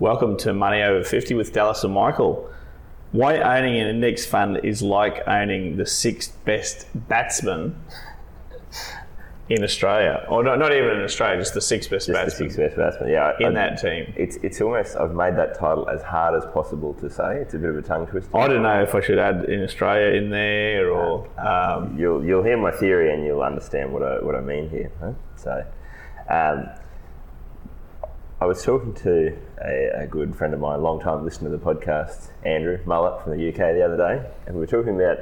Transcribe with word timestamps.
Welcome 0.00 0.38
to 0.38 0.54
Money 0.54 0.80
Over 0.82 1.04
50 1.04 1.34
with 1.34 1.52
Dallas 1.52 1.84
and 1.84 1.92
Michael. 1.92 2.48
Why 3.12 3.36
owning 3.38 3.78
an 3.78 3.86
index 3.88 4.24
fund 4.24 4.58
is 4.64 4.80
like 4.80 5.20
owning 5.28 5.76
the 5.76 5.84
sixth 5.84 6.42
best 6.46 6.86
batsman 6.94 7.76
in 9.50 9.62
Australia. 9.62 10.24
Or 10.30 10.42
not, 10.42 10.58
not 10.58 10.72
even 10.72 10.88
in 10.96 11.02
Australia, 11.02 11.38
just 11.38 11.52
the 11.52 11.60
sixth 11.60 11.90
best 11.90 12.06
Just 12.06 12.18
the 12.18 12.24
batsman 12.24 12.48
sixth 12.48 12.56
best 12.58 12.76
batsman. 12.78 13.10
Yeah, 13.10 13.32
in 13.40 13.48
I- 13.48 13.68
that 13.68 13.78
team. 13.82 14.10
It's 14.16 14.36
it's 14.36 14.62
almost 14.62 14.96
I've 14.96 15.12
made 15.14 15.36
that 15.36 15.58
title 15.58 15.86
as 15.90 16.00
hard 16.02 16.34
as 16.34 16.46
possible 16.50 16.94
to 16.94 17.10
say. 17.10 17.36
It's 17.42 17.52
a 17.52 17.58
bit 17.58 17.68
of 17.68 17.76
a 17.76 17.82
tongue 17.82 18.06
twister. 18.06 18.34
I 18.34 18.48
don't 18.48 18.62
know 18.62 18.82
if 18.82 18.94
I 18.94 19.00
should 19.02 19.18
add 19.18 19.44
in 19.50 19.62
Australia 19.62 20.16
in 20.16 20.30
there 20.30 20.90
or. 20.90 21.28
Um, 21.38 21.98
You'll 21.98 22.24
you'll 22.24 22.42
hear 22.44 22.56
my 22.56 22.70
theory 22.70 23.12
and 23.12 23.22
you'll 23.26 23.42
understand 23.42 23.92
what 23.92 24.02
I 24.02 24.22
what 24.24 24.34
I 24.34 24.40
mean 24.40 24.70
here. 24.70 24.90
Huh? 25.00 25.12
So, 25.36 25.64
um, 26.30 26.68
I 28.40 28.46
was 28.46 28.62
talking 28.62 28.94
to 28.94 29.36
a, 29.62 30.02
a 30.02 30.06
good 30.06 30.34
friend 30.34 30.54
of 30.54 30.60
mine, 30.60 30.78
a 30.78 30.82
long 30.82 30.98
time 31.00 31.24
listener 31.24 31.50
to 31.50 31.56
the 31.58 31.62
podcast, 31.62 32.28
Andrew 32.44 32.78
Mullet 32.86 33.22
from 33.22 33.36
the 33.36 33.48
UK, 33.50 33.56
the 33.74 33.82
other 33.84 33.96
day, 33.98 34.26
and 34.46 34.54
we 34.54 34.60
were 34.60 34.66
talking 34.66 34.94
about. 35.00 35.18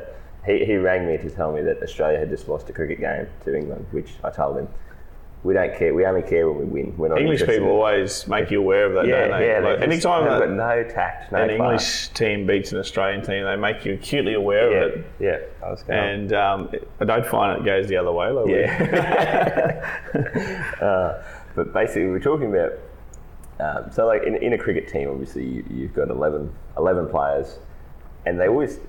He, 0.46 0.64
he 0.64 0.76
rang 0.76 1.06
me 1.06 1.18
to 1.18 1.28
tell 1.28 1.52
me 1.52 1.60
that 1.62 1.82
Australia 1.82 2.18
had 2.18 2.30
just 2.30 2.48
lost 2.48 2.70
a 2.70 2.72
cricket 2.72 3.00
game 3.00 3.26
to 3.44 3.54
England, 3.56 3.86
which 3.90 4.12
I 4.24 4.30
told 4.30 4.56
him 4.56 4.68
we 5.42 5.52
don't 5.52 5.76
care. 5.76 5.92
We 5.92 6.06
only 6.06 6.22
care 6.22 6.48
when 6.50 6.58
we 6.70 6.82
win. 6.82 6.96
We're 6.96 7.08
not 7.08 7.18
English 7.20 7.44
people 7.44 7.68
always 7.68 8.26
make 8.28 8.50
you 8.50 8.60
aware 8.60 8.86
of 8.86 8.94
that, 8.94 9.06
Yeah, 9.06 9.26
don't 9.28 9.40
they? 9.40 9.48
yeah. 9.48 9.58
Like, 9.58 9.80
anytime 9.80 10.24
that 10.24 10.38
got 10.38 10.50
no 10.50 10.84
tact, 10.88 11.32
no 11.32 11.38
an 11.42 11.48
class. 11.56 11.60
English 11.60 12.08
team 12.10 12.46
beats 12.46 12.72
an 12.72 12.78
Australian 12.78 13.22
team, 13.24 13.44
they 13.44 13.56
make 13.56 13.84
you 13.84 13.94
acutely 13.94 14.34
aware 14.34 14.70
Yeah, 14.70 14.78
of 14.86 14.92
it. 14.92 15.06
yeah. 15.20 15.38
I 15.66 15.70
was 15.70 15.82
going. 15.82 15.98
And 15.98 16.32
um, 16.32 16.70
I 17.00 17.04
don't 17.04 17.26
find 17.26 17.60
it 17.60 17.64
goes 17.64 17.88
the 17.88 17.96
other 17.96 18.12
way. 18.12 18.30
Like 18.30 18.46
Yeah. 18.48 20.00
uh, 20.80 21.22
but 21.56 21.72
basically, 21.74 22.06
we're 22.06 22.20
talking 22.20 22.54
about. 22.54 22.72
Um, 23.60 23.90
so, 23.90 24.06
like 24.06 24.22
in, 24.24 24.36
in 24.36 24.52
a 24.52 24.58
cricket 24.58 24.88
team, 24.88 25.08
obviously, 25.08 25.44
you, 25.44 25.64
you've 25.70 25.94
got 25.94 26.10
11, 26.10 26.52
11 26.76 27.08
players, 27.08 27.58
and 28.26 28.40
they 28.40 28.48
always. 28.48 28.80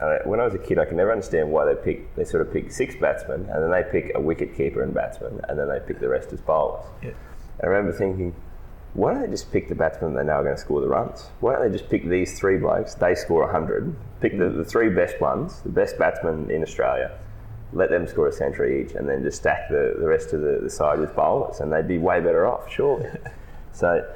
Uh, 0.00 0.18
when 0.24 0.40
I 0.40 0.44
was 0.44 0.54
a 0.54 0.58
kid, 0.58 0.80
I 0.80 0.84
could 0.84 0.96
never 0.96 1.12
understand 1.12 1.50
why 1.50 1.64
they 1.64 1.76
pick. 1.76 2.14
They 2.16 2.24
sort 2.24 2.44
of 2.46 2.52
pick 2.52 2.72
six 2.72 2.96
batsmen, 2.96 3.48
and 3.50 3.62
then 3.62 3.70
they 3.70 3.84
pick 3.88 4.12
a 4.14 4.20
wicket 4.20 4.56
keeper 4.56 4.82
and 4.82 4.92
batsman, 4.92 5.40
and 5.48 5.58
then 5.58 5.68
they 5.68 5.78
pick 5.80 6.00
the 6.00 6.08
rest 6.08 6.32
as 6.32 6.40
bowlers. 6.40 6.84
Yeah. 7.02 7.10
I 7.62 7.66
remember 7.66 7.92
thinking, 7.96 8.34
why 8.94 9.12
don't 9.12 9.22
they 9.22 9.28
just 9.28 9.52
pick 9.52 9.68
the 9.68 9.74
batsmen 9.74 10.14
they 10.14 10.24
know 10.24 10.32
are 10.32 10.42
going 10.42 10.56
to 10.56 10.60
score 10.60 10.80
the 10.80 10.88
runs? 10.88 11.30
Why 11.40 11.54
don't 11.54 11.70
they 11.70 11.78
just 11.78 11.88
pick 11.88 12.08
these 12.08 12.38
three 12.38 12.58
blokes? 12.58 12.94
They 12.94 13.14
score 13.14 13.42
100. 13.44 13.94
Pick 14.20 14.38
the, 14.38 14.50
the 14.50 14.64
three 14.64 14.90
best 14.90 15.20
ones, 15.20 15.60
the 15.60 15.70
best 15.70 15.98
batsmen 15.98 16.50
in 16.50 16.62
Australia, 16.62 17.16
let 17.72 17.90
them 17.90 18.06
score 18.06 18.28
a 18.28 18.32
century 18.32 18.84
each, 18.84 18.92
and 18.92 19.08
then 19.08 19.22
just 19.22 19.38
stack 19.38 19.68
the, 19.70 19.96
the 19.98 20.06
rest 20.06 20.32
of 20.32 20.40
the, 20.40 20.60
the 20.62 20.70
side 20.70 20.98
with 20.98 21.14
bowlers, 21.14 21.60
and 21.60 21.72
they'd 21.72 21.88
be 21.88 21.98
way 21.98 22.20
better 22.20 22.46
off, 22.46 22.70
surely. 22.70 23.08
so, 23.72 24.06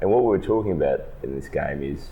and 0.00 0.10
what 0.10 0.20
we 0.20 0.28
were 0.28 0.38
talking 0.38 0.72
about 0.72 1.00
in 1.22 1.34
this 1.34 1.48
game 1.48 1.82
is 1.82 2.08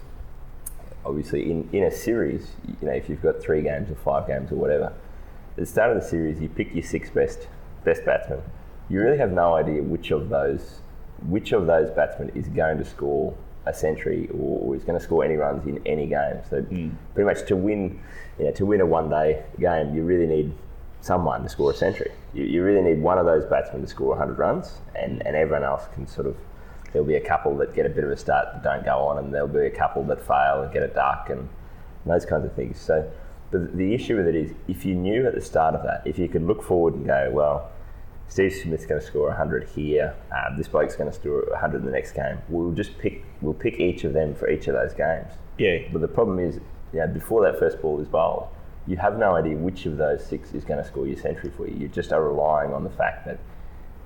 obviously 1.05 1.50
in, 1.50 1.69
in 1.72 1.84
a 1.84 1.91
series, 1.91 2.48
you 2.80 2.88
know, 2.88 2.92
if 2.92 3.08
you've 3.08 3.22
got 3.22 3.41
three 3.41 3.62
games 3.62 3.91
or 3.91 3.94
five 3.97 4.27
games 4.27 4.50
or 4.50 4.56
whatever, 4.56 4.86
at 4.86 5.56
the 5.56 5.66
start 5.66 5.97
of 5.97 6.03
the 6.03 6.09
series, 6.09 6.41
you 6.41 6.48
pick 6.48 6.75
your 6.75 6.82
six 6.82 7.10
best 7.10 7.48
best 7.84 8.04
batsmen. 8.04 8.43
You 8.88 9.00
really 9.00 9.19
have 9.19 9.32
no 9.32 9.54
idea 9.54 9.82
which 9.82 10.10
of 10.10 10.28
those 10.28 10.81
which 11.28 11.53
of 11.53 11.66
those 11.66 11.91
batsmen 11.91 12.31
is 12.34 12.48
going 12.48 12.78
to 12.78 12.84
score 12.84 13.34
a 13.65 13.75
century 13.75 14.28
or, 14.38 14.76
is 14.76 14.84
going 14.84 14.98
to 14.98 15.04
score 15.04 15.25
any 15.25 15.34
runs 15.34 15.66
in 15.66 15.81
any 15.87 16.06
game. 16.06 16.41
So 16.48 16.62
hmm. 16.62 16.91
pretty 17.15 17.26
much 17.26 17.47
to 17.48 17.56
win, 17.56 18.00
you 18.38 18.44
know, 18.44 18.53
to 18.53 18.66
win 18.66 18.81
a 18.81 18.87
one 18.87 19.09
day 19.09 19.44
game, 19.59 19.94
you 19.94 20.03
really 20.03 20.26
need 20.26 20.53
someone 21.00 21.42
to 21.42 21.48
score 21.48 21.72
a 21.72 21.75
century. 21.75 22.12
You, 22.32 22.44
you 22.44 22.62
really 22.62 22.82
need 22.82 23.03
one 23.03 23.19
of 23.19 23.26
those 23.26 23.44
batsmen 23.44 23.82
to 23.82 23.88
score 23.88 24.09
100 24.09 24.38
runs, 24.38 24.78
and, 24.94 25.25
and 25.26 25.37
everyone 25.37 25.65
else 25.65 25.84
can 25.94 26.06
sort 26.06 26.26
of. 26.26 26.37
There'll 26.97 27.07
be 27.07 27.17
a 27.17 27.21
couple 27.21 27.55
that 27.59 27.75
get 27.75 27.84
a 27.84 27.91
bit 27.91 28.05
of 28.05 28.11
a 28.11 28.17
start 28.17 28.55
that 28.55 28.62
don't 28.62 28.83
go 28.83 28.97
on, 29.01 29.19
and 29.19 29.34
there'll 29.34 29.47
be 29.47 29.67
a 29.67 29.71
couple 29.71 30.03
that 30.05 30.27
fail 30.27 30.62
and 30.62 30.73
get 30.73 30.83
a 30.83 30.89
duck, 30.89 31.29
and 31.29 31.47
those 32.07 32.25
kinds 32.25 32.47
of 32.47 32.55
things. 32.55 32.81
So, 32.81 33.07
but 33.51 33.77
the 33.77 33.93
issue 33.93 34.17
with 34.17 34.27
it 34.27 34.34
is, 34.34 34.55
if 34.67 34.87
you 34.87 34.95
knew 34.95 35.27
at 35.27 35.34
the 35.34 35.43
start 35.43 35.75
of 35.75 35.83
that, 35.83 36.07
if 36.07 36.19
you 36.19 36.27
could 36.27 36.45
look 36.45 36.62
forward 36.62 36.95
and 36.95 37.05
go, 37.05 37.31
well, 37.34 37.71
Steve 38.29 38.55
Smith's 38.55 38.87
going 38.87 38.99
to 38.99 39.07
score 39.07 39.29
100 39.29 39.69
here, 39.69 40.15
um, 40.33 40.57
this 40.57 40.69
bloke's 40.69 40.97
going 40.97 41.11
to 41.11 41.15
score 41.15 41.45
100 41.51 41.81
in 41.81 41.84
the 41.84 41.93
next 41.93 42.12
game. 42.12 42.39
We'll 42.49 42.73
just 42.73 42.97
pick, 42.97 43.27
we'll 43.43 43.53
pick 43.53 43.78
each 43.78 44.05
of 44.05 44.15
them 44.15 44.34
for 44.34 44.49
each 44.49 44.67
of 44.67 44.73
those 44.73 44.95
games. 44.95 45.34
yeah. 45.59 45.89
But 45.93 46.01
the 46.01 46.09
problem 46.09 46.39
is, 46.39 46.61
you 46.95 47.01
know, 47.01 47.09
before 47.09 47.43
that 47.43 47.59
first 47.59 47.83
ball 47.83 48.01
is 48.01 48.09
bowled, 48.09 48.49
you 48.87 48.97
have 48.97 49.19
no 49.19 49.37
idea 49.37 49.55
which 49.55 49.84
of 49.84 49.99
those 49.99 50.25
six 50.25 50.55
is 50.55 50.65
going 50.65 50.83
to 50.83 50.89
score 50.89 51.07
your 51.07 51.19
century 51.19 51.53
for 51.55 51.69
you. 51.69 51.77
You 51.77 51.89
just 51.89 52.11
are 52.11 52.27
relying 52.27 52.73
on 52.73 52.84
the 52.84 52.91
fact 52.91 53.27
that 53.27 53.39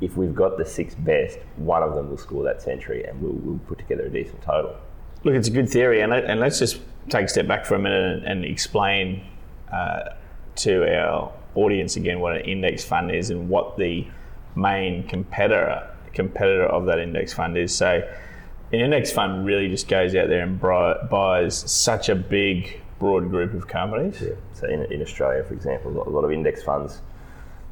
if 0.00 0.16
we've 0.16 0.34
got 0.34 0.56
the 0.58 0.64
six 0.64 0.94
best, 0.94 1.38
one 1.56 1.82
of 1.82 1.94
them 1.94 2.08
will 2.10 2.18
score 2.18 2.42
that 2.44 2.62
century, 2.62 3.04
and 3.04 3.20
we'll, 3.20 3.32
we'll 3.32 3.58
put 3.60 3.78
together 3.78 4.06
a 4.06 4.10
decent 4.10 4.40
total. 4.42 4.76
Look, 5.24 5.34
it's 5.34 5.48
a 5.48 5.52
good 5.52 5.68
theory, 5.68 6.00
and, 6.00 6.10
let, 6.10 6.24
and 6.24 6.40
let's 6.40 6.58
just 6.58 6.80
take 7.08 7.26
a 7.26 7.28
step 7.28 7.46
back 7.46 7.66
for 7.66 7.74
a 7.74 7.78
minute 7.78 8.18
and, 8.18 8.24
and 8.26 8.44
explain 8.44 9.26
uh, 9.72 10.10
to 10.56 10.84
our 10.96 11.32
audience 11.54 11.96
again 11.96 12.20
what 12.20 12.36
an 12.36 12.42
index 12.42 12.84
fund 12.84 13.10
is 13.10 13.30
and 13.30 13.48
what 13.48 13.76
the 13.76 14.06
main 14.54 15.06
competitor 15.06 15.86
competitor 16.12 16.66
of 16.66 16.86
that 16.86 16.98
index 16.98 17.32
fund 17.32 17.56
is. 17.56 17.74
So, 17.74 18.02
an 18.72 18.80
index 18.80 19.12
fund 19.12 19.44
really 19.44 19.68
just 19.68 19.88
goes 19.88 20.14
out 20.14 20.28
there 20.28 20.42
and 20.42 20.60
buys 20.60 21.56
such 21.70 22.08
a 22.08 22.14
big, 22.14 22.80
broad 22.98 23.30
group 23.30 23.52
of 23.54 23.66
companies. 23.66 24.20
Yeah. 24.20 24.34
So 24.52 24.68
in, 24.68 24.84
in 24.92 25.02
Australia, 25.02 25.42
for 25.42 25.54
example, 25.54 26.06
a 26.06 26.08
lot 26.08 26.22
of 26.22 26.30
index 26.30 26.62
funds 26.62 27.00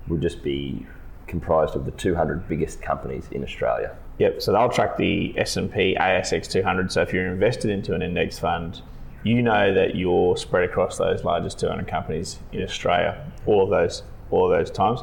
would 0.09 0.21
just 0.21 0.43
be 0.43 0.87
comprised 1.29 1.77
of 1.77 1.85
the 1.85 1.91
200 1.93 2.49
biggest 2.49 2.83
companies 2.83 3.29
in 3.31 3.45
Australia. 3.45 3.95
Yep. 4.19 4.43
So 4.43 4.53
they'll 4.53 4.69
track 4.69 4.97
the 4.97 5.39
S 5.39 5.57
and 5.57 5.73
P 5.73 5.97
ASX 5.99 6.51
200. 6.51 6.91
So 6.91 7.03
if 7.03 7.13
you're 7.13 7.27
invested 7.29 7.71
into 7.71 7.95
an 7.95 8.03
index 8.03 8.39
fund, 8.39 8.83
you 9.23 9.43
know 9.43 9.73
that 9.75 9.95
you're 9.95 10.37
spread 10.37 10.65
across 10.65 10.99
those 10.99 11.23
largest 11.25 11.59
200 11.61 11.87
companies 11.87 12.39
in 12.53 12.63
Australia. 12.63 13.25
All 13.47 13.63
of 13.63 13.71
those, 13.71 14.03
all 14.31 14.51
of 14.51 14.59
those 14.59 14.71
times, 14.71 15.01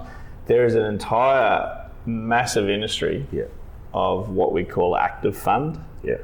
there 0.48 0.66
is 0.66 0.76
an 0.76 0.84
entire 0.86 1.90
massive 2.06 2.70
industry 2.70 3.26
Yeah. 3.32 3.44
of 3.94 4.30
what 4.30 4.52
we 4.52 4.64
call 4.64 4.96
active 4.98 5.38
fund 5.38 5.80
Yeah. 6.04 6.16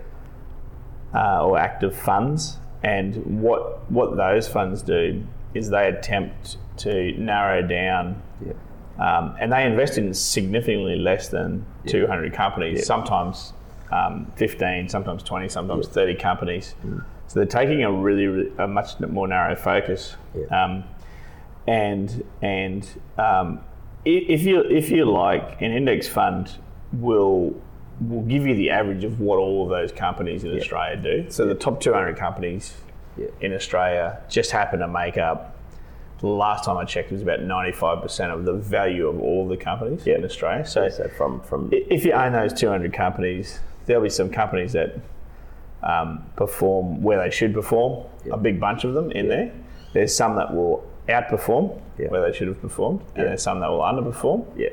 uh, 1.14 1.46
or 1.46 1.58
active 1.58 1.96
funds. 1.96 2.58
And 2.84 3.42
what 3.42 3.90
what 3.92 4.18
those 4.18 4.48
funds 4.48 4.82
do 4.82 5.24
is 5.54 5.70
they 5.70 5.88
attempt 5.88 6.58
to 6.78 7.12
narrow 7.20 7.62
down 7.62 8.22
Yeah. 8.46 8.54
Um, 9.00 9.36
and 9.40 9.52
they 9.52 9.66
invest 9.66 9.98
in 9.98 10.14
significantly 10.14 10.96
less 10.96 11.30
than 11.30 11.66
200 11.88 12.34
companies, 12.34 12.86
sometimes 12.86 13.54
um, 13.92 14.32
15, 14.36 14.90
sometimes 14.90 15.24
20, 15.24 15.50
sometimes 15.50 15.88
30 15.88 16.16
companies. 16.16 16.76
So 17.28 17.40
they're 17.40 17.46
taking 17.46 17.84
a 17.84 17.92
really, 17.92 18.28
really 18.28 18.52
a 18.58 18.68
much 18.68 19.00
more 19.00 19.28
narrow 19.28 19.56
focus. 19.56 20.16
Yeah. 20.36 20.46
Um, 20.64 20.84
and 21.68 22.24
and 22.42 22.88
um, 23.18 23.62
if 24.04 24.42
you 24.44 24.62
if 24.62 24.90
you 24.90 25.06
like, 25.06 25.62
an 25.62 25.72
index 25.72 26.08
fund 26.08 26.52
will 26.94 27.54
will 28.02 28.24
give 28.24 28.48
you 28.48 28.56
the 28.56 28.70
average 28.72 29.04
of 29.04 29.20
what 29.20 29.38
all 29.38 29.64
of 29.64 29.70
those 29.70 29.92
companies 29.92 30.44
in 30.44 30.58
Australia 30.58 30.98
do. 30.98 31.30
So 31.30 31.46
the 31.46 31.54
top 31.56 31.80
200 31.80 32.18
companies 32.18 32.74
Yeah. 33.16 33.28
in 33.42 33.54
Australia 33.54 34.20
just 34.28 34.52
happen 34.52 34.80
to 34.80 34.88
make 34.88 35.18
up 35.18 35.56
last 36.28 36.66
time 36.66 36.78
I 36.78 36.86
checked, 36.86 37.12
it 37.12 37.14
was 37.14 37.22
about 37.22 37.40
95% 37.40 38.34
of 38.34 38.46
the 38.46 38.54
value 38.54 39.08
of 39.08 39.20
all 39.20 39.48
the 39.48 39.58
companies 39.58 40.06
in 40.06 40.24
Australia. 40.24 40.66
So, 40.66 40.90
So 40.90 41.08
from 41.10 41.42
from 41.42 41.70
if 41.72 42.06
you 42.06 42.14
own 42.14 42.34
those 42.34 42.54
200 42.54 42.94
companies, 42.94 43.60
there'll 43.86 44.04
be 44.04 44.10
some 44.10 44.30
companies 44.30 44.74
that 44.74 45.00
um, 45.84 46.24
perform 46.36 47.02
where 47.02 47.18
they 47.24 47.32
should 47.32 47.54
perform, 47.54 48.06
a 48.32 48.38
big 48.38 48.60
bunch 48.60 48.84
of 48.84 48.94
them 48.94 49.12
in 49.12 49.28
there. 49.28 49.52
There's 49.94 50.16
some 50.16 50.36
that 50.36 50.54
will 50.54 50.88
outperform 51.10 51.80
where 52.10 52.22
they 52.30 52.36
should 52.38 52.48
have 52.48 52.62
performed, 52.62 53.02
and 53.16 53.28
there's 53.28 53.44
some 53.44 53.60
that 53.60 53.70
will 53.70 53.80
underperform. 53.80 54.46
yeah 54.56 54.70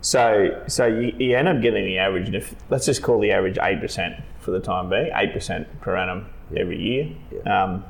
So, 0.00 0.62
so 0.66 0.86
you, 0.86 1.14
you 1.18 1.36
end 1.36 1.48
up 1.48 1.60
getting 1.62 1.84
the 1.84 1.98
average, 1.98 2.26
and 2.26 2.34
if 2.36 2.54
let's 2.68 2.86
just 2.86 3.02
call 3.02 3.20
the 3.20 3.30
average 3.32 3.58
eight 3.62 3.80
percent 3.80 4.16
for 4.40 4.50
the 4.50 4.60
time 4.60 4.90
being, 4.90 5.10
eight 5.14 5.32
percent 5.32 5.68
per 5.80 5.96
annum 5.96 6.26
every 6.56 6.80
year. 6.82 7.10
Um, 7.46 7.84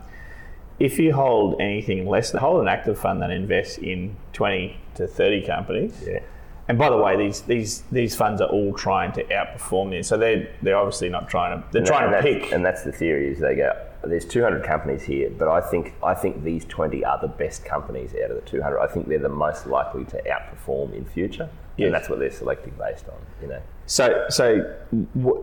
if 0.80 0.98
you 0.98 1.12
hold 1.12 1.60
anything 1.60 2.08
less, 2.08 2.32
hold 2.32 2.60
an 2.62 2.68
active 2.68 2.98
fund 2.98 3.22
that 3.22 3.30
invests 3.30 3.78
in 3.78 4.16
twenty 4.32 4.76
to 4.96 5.06
thirty 5.06 5.42
companies, 5.46 6.02
yeah 6.06 6.20
and 6.68 6.78
by 6.78 6.88
the 6.88 6.96
way, 6.96 7.16
these 7.16 7.40
these 7.42 7.80
these 7.90 8.14
funds 8.14 8.40
are 8.40 8.48
all 8.48 8.72
trying 8.72 9.10
to 9.12 9.24
outperform 9.24 9.90
this. 9.90 10.06
So 10.06 10.16
they're 10.16 10.48
they're 10.62 10.76
obviously 10.76 11.08
not 11.08 11.28
trying 11.28 11.60
to. 11.60 11.66
They're 11.72 11.80
And 11.80 11.86
trying 11.86 12.10
that- 12.12 12.20
to 12.20 12.32
pick. 12.40 12.52
and 12.52 12.64
that's 12.64 12.84
the 12.84 12.92
theory 12.92 13.26
is 13.32 13.40
they 13.40 13.56
go. 13.56 13.72
There's 14.04 14.24
200 14.24 14.62
companies 14.62 15.02
here, 15.02 15.30
but 15.36 15.48
I 15.48 15.60
think 15.60 15.94
I 16.00 16.14
think 16.14 16.44
these 16.44 16.64
20 16.66 17.04
are 17.04 17.18
the 17.20 17.26
best 17.26 17.64
companies 17.64 18.14
out 18.14 18.30
of 18.30 18.36
the 18.36 18.42
200. 18.48 18.78
I 18.78 18.86
think 18.86 19.08
they're 19.08 19.18
the 19.18 19.28
most 19.28 19.66
likely 19.66 20.04
to 20.06 20.22
outperform 20.22 20.94
in 20.94 21.04
future, 21.06 21.48
Yes. 21.76 21.86
and 21.86 21.94
that's 21.94 22.08
what 22.08 22.20
they're 22.20 22.30
selecting 22.30 22.72
based 22.78 23.08
on. 23.08 23.18
You 23.42 23.48
know, 23.48 23.60
So 23.86 24.26
so 24.28 24.72
what 25.14 25.38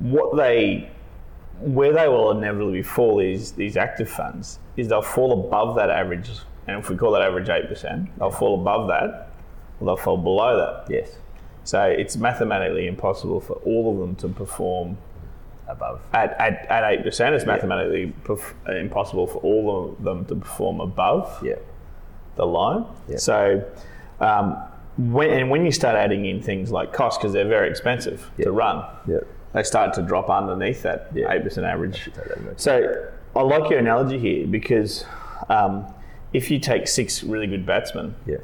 what 0.00 0.36
they 0.36 0.90
where 1.60 1.92
they 1.92 2.08
will 2.08 2.30
inevitably 2.32 2.82
fall 2.82 3.20
is 3.20 3.52
these 3.52 3.76
active 3.76 4.08
funds 4.10 4.58
is 4.76 4.88
they'll 4.88 5.02
fall 5.02 5.46
above 5.46 5.76
that 5.76 5.90
average, 5.90 6.30
and 6.66 6.78
if 6.78 6.88
we 6.90 6.96
call 6.96 7.12
that 7.12 7.22
average 7.22 7.48
eight 7.48 7.68
percent, 7.68 8.08
they'll 8.18 8.30
fall 8.30 8.60
above 8.60 8.88
that, 8.88 9.30
or 9.80 9.86
they'll 9.86 9.96
fall 9.96 10.16
below 10.16 10.56
that. 10.56 10.90
yes, 10.92 11.16
So 11.64 11.82
it's 11.84 12.16
mathematically 12.16 12.86
impossible 12.86 13.40
for 13.40 13.54
all 13.64 13.92
of 13.92 13.98
them 14.00 14.14
to 14.16 14.28
perform 14.28 14.96
above. 15.68 16.00
at 16.12 16.32
at 16.40 16.66
at 16.68 16.84
eight 16.92 17.02
percent. 17.04 17.34
It's 17.34 17.46
mathematically 17.46 18.12
perf- 18.24 18.54
impossible 18.80 19.26
for 19.26 19.38
all 19.38 19.88
of 19.96 20.04
them 20.04 20.24
to 20.26 20.34
perform 20.34 20.80
above 20.80 21.40
Yeah, 21.42 21.54
the 22.36 22.46
line. 22.46 22.84
Yeah. 23.08 23.16
So, 23.16 23.64
um, 24.20 24.56
when, 24.96 25.30
and 25.30 25.50
when 25.50 25.64
you 25.64 25.72
start 25.72 25.96
adding 25.96 26.24
in 26.26 26.42
things 26.42 26.70
like 26.70 26.92
cost, 26.92 27.20
because 27.20 27.32
they're 27.32 27.48
very 27.48 27.68
expensive 27.70 28.30
Yeah. 28.36 28.44
to 28.46 28.52
run, 28.52 28.84
yeah, 29.08 29.18
they 29.54 29.62
start 29.62 29.94
to 29.94 30.02
drop 30.02 30.28
underneath 30.28 30.82
that 30.82 31.08
Yeah. 31.14 31.32
eight 31.32 31.42
percent 31.42 31.66
average. 31.66 32.04
Take 32.04 32.14
that 32.14 32.24
into 32.24 32.40
account. 32.40 32.60
So, 32.60 33.06
I 33.34 33.42
like 33.42 33.70
your 33.70 33.78
analogy 33.78 34.18
here 34.18 34.46
because 34.46 35.04
um, 35.48 35.86
if 36.32 36.50
you 36.50 36.58
take 36.58 36.86
six 36.86 37.22
really 37.24 37.46
good 37.46 37.64
batsmen, 37.64 38.14
yeah. 38.26 38.36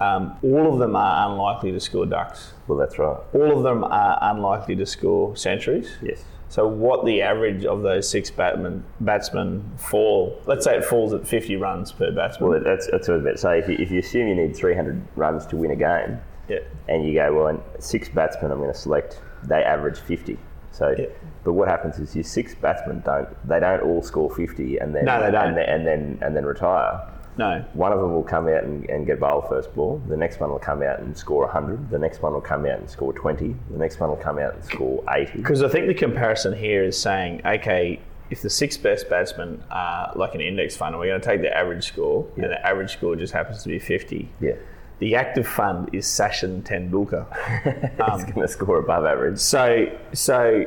um, 0.00 0.36
all 0.42 0.72
of 0.72 0.78
them 0.78 0.96
are 0.96 1.30
unlikely 1.30 1.72
to 1.72 1.80
score 1.80 2.06
ducks. 2.06 2.54
Well, 2.66 2.78
that's 2.78 2.98
right. 2.98 3.18
All 3.34 3.56
of 3.56 3.62
them 3.62 3.84
are 3.84 4.18
unlikely 4.22 4.76
to 4.76 4.86
score 4.86 5.36
centuries. 5.36 5.90
Yes. 6.02 6.24
So 6.48 6.66
what 6.66 7.06
the 7.06 7.22
average 7.22 7.64
of 7.64 7.82
those 7.82 8.10
six 8.10 8.28
batsmen 8.28 8.82
batsmen 9.00 9.62
fall? 9.76 10.36
Let's 10.46 10.64
say 10.64 10.76
it 10.76 10.84
falls 10.84 11.12
at 11.12 11.26
50 11.26 11.54
runs 11.56 11.92
per 11.92 12.10
batsman. 12.10 12.50
Well, 12.50 12.60
that's 12.60 12.88
that's 12.90 13.06
what 13.06 13.14
I 13.14 13.16
was 13.18 13.22
about 13.22 13.32
to 13.32 13.38
say. 13.38 13.58
If 13.60 13.68
you, 13.68 13.76
if 13.78 13.90
you 13.92 14.00
assume 14.00 14.26
you 14.26 14.34
need 14.34 14.56
300 14.56 15.00
runs 15.14 15.46
to 15.46 15.56
win 15.56 15.70
a 15.70 15.76
game, 15.76 16.18
yeah. 16.48 16.58
and 16.88 17.06
you 17.06 17.14
go, 17.14 17.32
well, 17.32 17.62
six 17.78 18.08
batsmen 18.08 18.50
I'm 18.50 18.58
going 18.58 18.72
to 18.72 18.78
select, 18.78 19.20
they 19.44 19.62
average 19.62 19.98
50. 19.98 20.38
So, 20.72 20.94
Yeah. 20.96 21.06
but 21.44 21.54
what 21.54 21.68
happens 21.68 21.98
is 21.98 22.14
your 22.14 22.24
six 22.24 22.54
batsmen 22.54 23.00
don't, 23.04 23.28
they 23.48 23.58
don't 23.60 23.80
all 23.82 24.02
score 24.02 24.30
50 24.30 24.78
and 24.78 24.94
then, 24.94 25.04
No, 25.04 25.20
they 25.20 25.30
don't. 25.30 25.48
And 25.48 25.56
then, 25.56 25.68
and 25.68 25.86
then, 25.86 26.18
and 26.22 26.36
then 26.36 26.44
retire. 26.46 27.00
No. 27.36 27.64
One 27.74 27.92
of 27.92 28.00
them 28.00 28.12
will 28.12 28.22
come 28.22 28.48
out 28.48 28.64
and, 28.64 28.88
and 28.90 29.06
get 29.06 29.18
bowled 29.18 29.48
first 29.48 29.74
ball. 29.74 30.00
The 30.08 30.16
next 30.16 30.40
one 30.40 30.50
will 30.50 30.58
come 30.58 30.82
out 30.82 31.00
and 31.00 31.16
score 31.16 31.42
100. 31.44 31.90
The 31.90 31.98
next 31.98 32.22
one 32.22 32.32
will 32.34 32.40
come 32.40 32.66
out 32.66 32.78
and 32.78 32.88
score 32.90 33.12
20. 33.12 33.54
The 33.70 33.78
next 33.78 33.98
one 33.98 34.10
will 34.10 34.16
come 34.16 34.38
out 34.38 34.54
and 34.54 34.64
score 34.64 35.02
80. 35.10 35.38
Because 35.38 35.62
I 35.62 35.68
think 35.68 35.86
the 35.86 35.94
comparison 35.94 36.52
here 36.56 36.84
is 36.84 36.98
saying, 37.00 37.40
okay, 37.46 38.00
if 38.30 38.42
the 38.42 38.50
six 38.50 38.76
best 38.76 39.08
batsmen 39.08 39.62
are 39.70 40.12
like 40.14 40.34
an 40.34 40.40
index 40.40 40.76
fund, 40.76 40.94
and 40.94 41.00
we're 41.00 41.08
going 41.08 41.20
to 41.20 41.26
take 41.26 41.40
the 41.40 41.56
average 41.56 41.84
score, 41.88 42.26
and 42.36 42.44
the 42.44 42.64
average 42.66 42.92
score 42.92 43.16
just 43.16 43.32
happens 43.32 43.62
to 43.62 43.68
be 43.68 43.78
50. 43.78 44.28
Yeah. 44.40 44.52
The 45.00 45.14
active 45.16 45.46
fund 45.48 45.88
is 45.92 46.06
Sachin 46.06 46.62
Tendulkar. 46.62 47.26
it's 47.64 48.24
going 48.24 48.46
to 48.46 48.48
score 48.48 48.78
above 48.78 49.04
average. 49.06 49.38
So, 49.38 49.86
so 50.12 50.64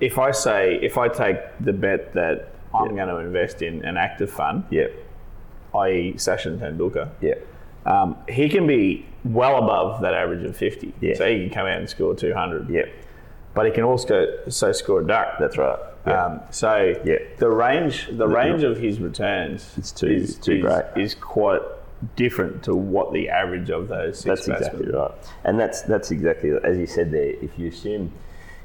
if 0.00 0.18
I 0.18 0.30
say, 0.32 0.78
if 0.82 0.96
I 0.98 1.08
take 1.08 1.36
the 1.60 1.72
bet 1.72 2.12
that 2.14 2.48
I'm 2.74 2.96
going 2.96 3.08
to 3.08 3.18
invest 3.18 3.62
in 3.62 3.84
an 3.84 3.96
active 3.96 4.30
fund, 4.30 4.64
Yeah. 4.70 4.86
i.e., 5.74 6.14
Sachin 6.16 6.58
Tendulkar, 6.58 7.10
Yeah. 7.20 7.34
um, 7.86 8.16
he 8.28 8.48
can 8.48 8.66
be 8.66 9.04
well 9.24 9.58
above 9.62 10.00
that 10.00 10.14
average 10.14 10.44
of 10.44 10.56
50. 10.56 10.94
Yeah. 11.00 11.14
So 11.14 11.26
he 11.30 11.40
can 11.46 11.50
come 11.50 11.66
out 11.66 11.78
and 11.78 11.88
score 11.88 12.14
200. 12.14 12.68
Yeah. 12.70 12.82
But 13.54 13.66
he 13.66 13.72
can 13.72 13.84
also 13.84 14.26
so 14.48 14.72
score 14.72 15.00
a 15.02 15.06
duck. 15.06 15.36
That's 15.38 15.56
right. 15.58 15.78
Yeah. 16.06 16.24
Um, 16.24 16.40
so 16.50 16.94
Yeah. 17.04 17.16
the 17.38 17.48
range, 17.50 18.08
the 18.12 18.26
range 18.26 18.62
of 18.62 18.78
his 18.78 18.98
returns 18.98 19.74
It's 19.76 19.92
too- 19.92 20.06
is, 20.08 20.36
too 20.36 20.52
is, 20.54 20.62
great. 20.62 20.84
is 20.96 21.14
quite 21.14 21.60
different 22.16 22.62
to 22.64 22.74
what 22.74 23.12
the 23.12 23.28
average 23.28 23.70
of 23.70 23.88
those 23.88 24.18
six 24.20 24.46
That's 24.46 24.48
exactly 24.60 24.90
right. 24.90 25.10
And 25.44 25.58
that's 25.58 25.82
that's 25.82 26.10
exactly 26.10 26.52
as 26.62 26.76
you 26.78 26.86
said 26.86 27.10
there. 27.10 27.30
If 27.42 27.58
you 27.58 27.68
assume 27.68 28.12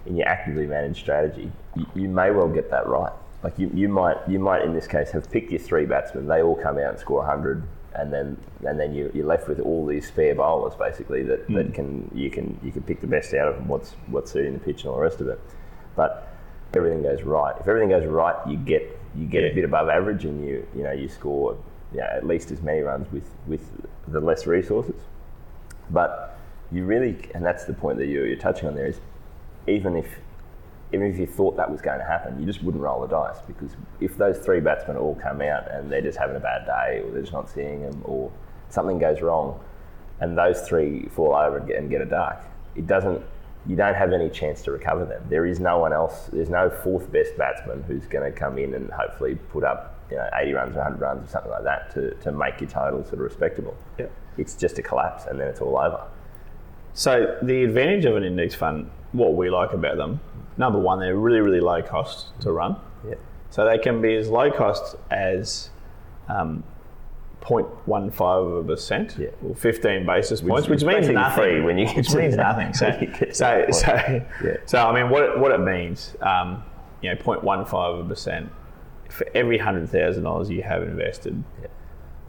in 0.05 0.15
your 0.15 0.27
actively 0.27 0.65
managed 0.67 0.99
strategy, 0.99 1.51
you, 1.75 1.85
you 1.95 2.07
may 2.09 2.31
well 2.31 2.47
get 2.49 2.69
that 2.71 2.87
right. 2.87 3.13
Like 3.43 3.57
you, 3.57 3.69
you 3.73 3.87
might 3.89 4.17
you 4.27 4.39
might 4.39 4.63
in 4.63 4.73
this 4.73 4.87
case 4.87 5.11
have 5.11 5.29
picked 5.31 5.51
your 5.51 5.59
three 5.59 5.85
batsmen. 5.85 6.27
They 6.27 6.41
all 6.41 6.55
come 6.55 6.77
out 6.77 6.91
and 6.91 6.99
score 6.99 7.23
hundred, 7.25 7.63
and 7.93 8.11
then 8.11 8.37
and 8.65 8.79
then 8.79 8.93
you, 8.93 9.11
you're 9.13 9.25
left 9.25 9.47
with 9.47 9.59
all 9.59 9.85
these 9.85 10.07
spare 10.07 10.35
bowlers 10.35 10.75
basically 10.75 11.23
that, 11.23 11.41
Hmm. 11.41 11.53
that 11.55 11.73
can 11.73 12.11
you 12.13 12.29
can 12.29 12.59
you 12.63 12.71
can 12.71 12.81
pick 12.83 12.99
the 13.01 13.07
best 13.07 13.33
out 13.33 13.47
of 13.47 13.55
them. 13.55 13.67
What's 13.67 13.91
what's 14.07 14.31
suiting 14.31 14.53
the 14.53 14.59
pitch 14.59 14.81
and 14.81 14.89
all 14.89 14.95
the 14.97 15.03
rest 15.03 15.21
of 15.21 15.27
it. 15.29 15.39
But 15.95 16.27
everything 16.73 17.01
goes 17.01 17.23
right. 17.23 17.55
If 17.59 17.67
everything 17.67 17.89
goes 17.89 18.05
right, 18.05 18.35
you 18.47 18.57
get 18.57 18.99
you 19.15 19.25
get 19.25 19.43
Yeah. 19.43 19.49
a 19.49 19.55
bit 19.55 19.63
above 19.63 19.87
average, 19.89 20.25
and 20.25 20.45
you 20.45 20.67
you 20.75 20.83
know 20.83 20.91
you 20.91 21.07
score 21.07 21.55
yeah, 21.93 22.09
at 22.13 22.25
least 22.25 22.51
as 22.51 22.61
many 22.61 22.81
runs 22.81 23.11
with 23.11 23.29
with 23.47 23.61
the 24.07 24.19
less 24.19 24.45
resources. 24.45 25.01
But 25.89 26.37
you 26.71 26.85
really, 26.85 27.17
and 27.33 27.43
that's 27.43 27.65
the 27.65 27.73
point 27.73 27.97
that 27.97 28.07
you're, 28.07 28.27
you're 28.27 28.37
touching 28.37 28.67
on 28.67 28.75
there, 28.75 28.87
is 28.87 28.99
even 29.67 29.95
if 29.95 30.07
even 30.91 31.11
if 31.11 31.19
you 31.19 31.27
thought 31.27 31.55
that 31.57 31.69
was 31.69 31.81
going 31.81 31.99
to 31.99 32.05
happen, 32.05 32.39
you 32.39 32.45
just 32.45 32.63
wouldn't 32.63 32.83
roll 32.83 33.01
the 33.01 33.07
dice 33.07 33.37
because 33.45 33.75
if 33.99 34.17
those 34.17 34.39
three 34.39 34.59
batsmen 34.59 34.97
all 34.97 35.13
come 35.15 35.39
out 35.41 35.69
and 35.69 35.91
they're 35.91 36.01
just 36.01 36.17
having 36.17 36.35
a 36.35 36.39
bad 36.39 36.65
day, 36.65 37.01
or 37.03 37.11
they're 37.11 37.21
just 37.21 37.33
not 37.33 37.49
seeing 37.49 37.83
them, 37.83 38.01
or 38.05 38.31
something 38.69 38.97
goes 38.97 39.21
wrong, 39.21 39.59
and 40.19 40.37
those 40.37 40.67
three 40.67 41.07
fall 41.09 41.35
over 41.35 41.57
and 41.57 41.67
get, 41.67 41.77
and 41.77 41.89
get 41.89 42.01
a 42.01 42.05
duck, 42.05 42.43
it 42.75 42.87
doesn't. 42.87 43.21
You 43.67 43.75
don't 43.75 43.95
have 43.95 44.13
any 44.13 44.29
chance 44.29 44.61
to 44.63 44.71
recover 44.71 45.05
them. 45.05 45.23
There 45.29 45.45
is 45.45 45.59
no 45.59 45.79
one 45.79 45.91
else. 45.91 46.29
There's 46.31 46.49
no 46.49 46.69
fourth 46.69 47.11
best 47.11 47.37
batsman 47.37 47.83
who's 47.83 48.05
going 48.05 48.31
to 48.31 48.37
come 48.37 48.57
in 48.57 48.73
and 48.73 48.89
hopefully 48.89 49.35
put 49.35 49.63
up 49.63 49.98
you 50.11 50.17
know 50.17 50.29
80 50.35 50.53
runs, 50.53 50.75
or 50.75 50.79
100 50.79 50.99
runs, 51.01 51.27
or 51.27 51.31
something 51.31 51.51
like 51.51 51.63
that 51.63 51.93
to, 51.93 52.13
to 52.15 52.31
make 52.31 52.59
your 52.61 52.69
total 52.69 53.01
sort 53.03 53.13
of 53.15 53.19
respectable. 53.19 53.75
Yep. 53.97 54.11
It's 54.37 54.55
just 54.55 54.77
a 54.79 54.81
collapse, 54.81 55.25
and 55.25 55.39
then 55.39 55.47
it's 55.47 55.61
all 55.61 55.77
over. 55.77 56.03
So 56.93 57.37
the 57.41 57.63
advantage 57.63 58.05
of 58.05 58.15
an 58.15 58.23
index 58.23 58.55
fund, 58.55 58.89
what 59.11 59.33
we 59.35 59.49
like 59.49 59.73
about 59.73 59.97
them, 59.97 60.19
number 60.57 60.79
one, 60.79 60.99
they're 60.99 61.15
really, 61.17 61.41
really 61.41 61.59
low 61.61 61.81
cost 61.81 62.27
to 62.41 62.51
run. 62.51 62.75
Yeah. 63.07 63.15
So 63.49 63.65
they 63.65 63.77
can 63.77 64.01
be 64.01 64.15
as 64.15 64.29
low 64.29 64.51
cost 64.51 64.95
as 65.11 65.69
um, 66.27 66.63
0.15 67.41 68.19
of 68.21 68.51
a 68.57 68.63
percent 68.63 69.15
Yeah. 69.17 69.29
or 69.47 69.55
15 69.55 70.05
basis 70.05 70.41
points, 70.41 70.67
which, 70.67 70.77
is 70.77 70.85
means 70.85 71.09
nothing. 71.09 71.41
free 71.43 71.61
when 71.61 71.77
you 71.77 71.87
which 71.87 72.13
means 72.13 72.35
nothing. 72.35 72.73
So, 72.73 72.89
When 72.91 72.99
you 73.01 73.07
get 73.07 73.29
to 73.29 73.33
so, 73.33 73.65
so. 73.71 74.25
Yeah. 74.43 74.57
so, 74.65 74.85
I 74.87 74.93
mean, 74.93 75.09
what, 75.09 75.39
what 75.39 75.51
it 75.51 75.59
means, 75.59 76.15
um, 76.21 76.63
you 77.01 77.09
know, 77.09 77.15
0.15 77.21 77.73
of 77.73 78.05
a 78.05 78.09
percent 78.09 78.51
for 79.09 79.27
every 79.35 79.57
hundred 79.57 79.89
thousand 79.89 80.23
dollars 80.23 80.49
you 80.49 80.61
have 80.63 80.83
invested, 80.83 81.43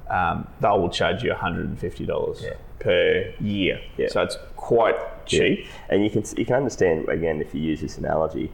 um, 0.08 0.48
they 0.60 0.68
will 0.68 0.88
charge 0.90 1.22
you 1.22 1.30
$150 1.32 2.42
Yeah. 2.42 2.50
per 2.80 3.32
year. 3.40 3.80
Yeah. 3.96 4.08
So 4.08 4.22
it's 4.22 4.36
quite 4.56 4.96
cheap. 5.26 5.66
And 5.88 6.02
you 6.02 6.10
can 6.10 6.24
you 6.36 6.44
can 6.44 6.56
understand 6.56 7.08
again 7.08 7.40
if 7.40 7.54
you 7.54 7.60
use 7.60 7.80
this 7.80 7.98
analogy, 7.98 8.50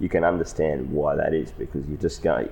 you 0.00 0.08
can 0.08 0.24
understand 0.24 0.90
why 0.90 1.14
that 1.16 1.34
is 1.34 1.52
because 1.52 1.86
you're 1.86 1.98
just 1.98 2.22
go 2.22 2.48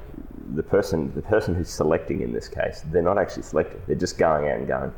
the 0.55 0.63
person 0.63 1.13
the 1.15 1.23
person 1.23 1.55
who's 1.57 1.69
selecting 1.69 2.21
in 2.21 2.33
this 2.33 2.47
case 2.49 2.85
they're 2.93 3.03
not 3.03 3.19
actually 3.19 3.43
selecting. 3.43 3.81
They're 3.87 3.97
just 3.97 4.17
going 4.19 4.49
out 4.49 4.59
and 4.59 4.69
going 4.69 4.93